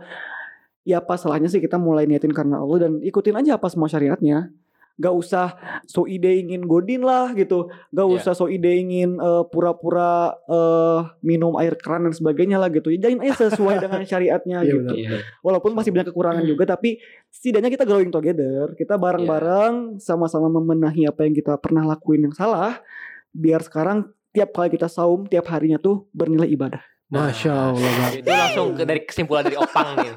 [0.84, 4.54] ya apa salahnya sih kita mulai niatin karena Allah dan ikutin aja apa semua syariatnya
[5.00, 5.56] gak usah
[5.88, 8.16] so ide ingin godin lah gitu gak Iya.
[8.20, 13.08] usah so ide ingin eh, pura-pura eh, minum air keran dan sebagainya lah gitu ya
[13.08, 14.94] jangan aja sesuai dengan syariatnya Iya, gitu.
[14.94, 15.24] Iya.
[15.40, 21.24] walaupun masih banyak kekurangan juga tapi setidaknya kita growing together kita bareng-bareng sama-sama membenahi apa
[21.24, 22.84] yang kita pernah lakuin yang salah
[23.32, 28.14] biar sekarang tiap kali kita saum tiap harinya tuh bernilai ibadah Masya Allah Bang.
[28.16, 30.14] Itu langsung ke, dari kesimpulan dari Opang nih.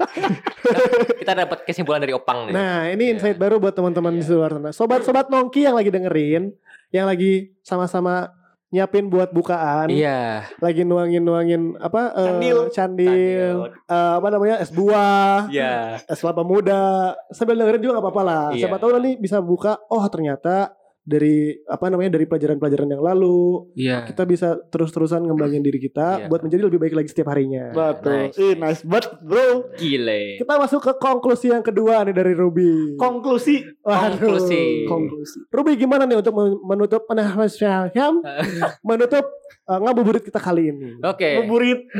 [1.24, 2.52] kita dapat kesimpulan dari Opang nih.
[2.52, 3.12] Nah ini Iya.
[3.16, 4.70] insight baru buat teman-teman di luar sana.
[4.70, 6.52] Sobat-sobat nongki yang lagi dengerin,
[6.92, 8.28] yang lagi sama-sama
[8.68, 10.48] nyiapin buat bukaan, Iya.
[10.56, 12.12] lagi nuangin-nuangin apa?
[12.12, 12.58] eh, Candil.
[12.68, 16.00] candil, eh, apa namanya es buah, Iya.
[16.04, 17.12] es kelapa muda.
[17.28, 18.44] Sambil dengerin juga nggak apa-apa lah.
[18.52, 18.68] Iya.
[18.68, 19.80] Siapa tahu nanti bisa buka.
[19.88, 24.06] Oh ternyata dari apa namanya dari pelajaran-pelajaran yang lalu Iya.
[24.06, 26.26] kita bisa terus-terusan ngembangin diri kita Iya.
[26.26, 27.74] buat menjadi lebih baik lagi setiap harinya.
[27.74, 28.38] betul nice.
[28.38, 30.38] Ih, nice banget bro Gile.
[30.38, 32.94] Kita masuk ke konklusi yang kedua nih dari Ruby.
[32.94, 34.14] konklusi Waduh.
[34.14, 34.86] Konklusi.
[34.86, 37.02] konklusi Ruby gimana nih untuk men- menutup
[38.84, 39.26] menutup
[39.64, 41.02] uh, ngabuburit kita kali ini?
[41.02, 41.34] Oke.
[41.36, 41.82] ngabuburit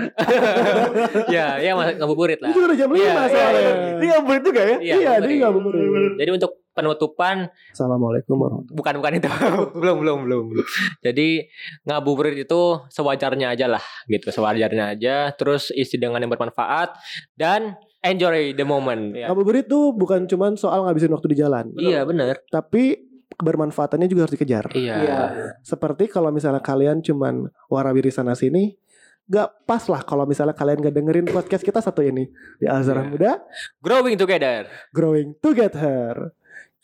[1.28, 2.48] Ya, ya mas ngabuburit lah.
[2.48, 3.60] Ini juga udah jam Iya, 5 iya, soalnya.
[3.60, 3.72] iya.
[3.92, 5.40] ini ngabuburit juga ya Iya, bener dia ya.
[5.42, 6.12] ngabuburit.
[6.16, 9.28] Jadi untuk penutupan Assalamualaikum warahmatullahi bukan bukan itu.
[9.80, 10.42] belum belum belum.
[10.52, 10.66] belum.
[11.04, 11.48] Jadi
[11.84, 15.30] ngabuburit itu sewajarnya aja lah gitu, sewajarnya aja.
[15.36, 16.96] Terus isi dengan yang bermanfaat
[17.36, 19.14] dan enjoy the moment.
[19.14, 19.30] Ya.
[19.30, 22.40] Ngabuburit tuh bukan cuman soal ngabisin waktu di jalan, Iya benar.
[22.50, 22.98] tapi
[23.32, 24.64] kebermanfaatannya juga harus dikejar.
[24.76, 24.94] Iya.
[25.02, 25.20] Iya.
[25.64, 28.76] Seperti kalau misalnya kalian cuman warawiri sana sini,
[29.24, 32.28] gak pas lah kalau misalnya kalian gak dengerin podcast kita satu ini
[32.60, 33.08] di Azara Iya.
[33.08, 33.32] Muda
[33.80, 34.68] Growing together.
[34.92, 36.34] Growing Together.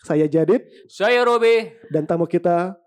[0.02, 1.74] Saya Jadid Saya Robi.
[1.90, 2.78] dan tamu kita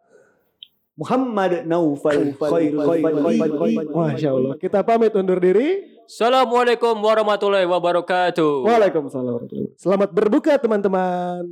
[0.96, 4.54] Muhammad Naufal Masya Allah.
[4.60, 5.98] Kita pamit undur diri.
[6.06, 8.68] Assalamualaikum warahmatullahi wabarakatuh.
[8.68, 9.48] Waalaikumsalam.
[9.80, 11.48] Selamat berbuka teman-teman.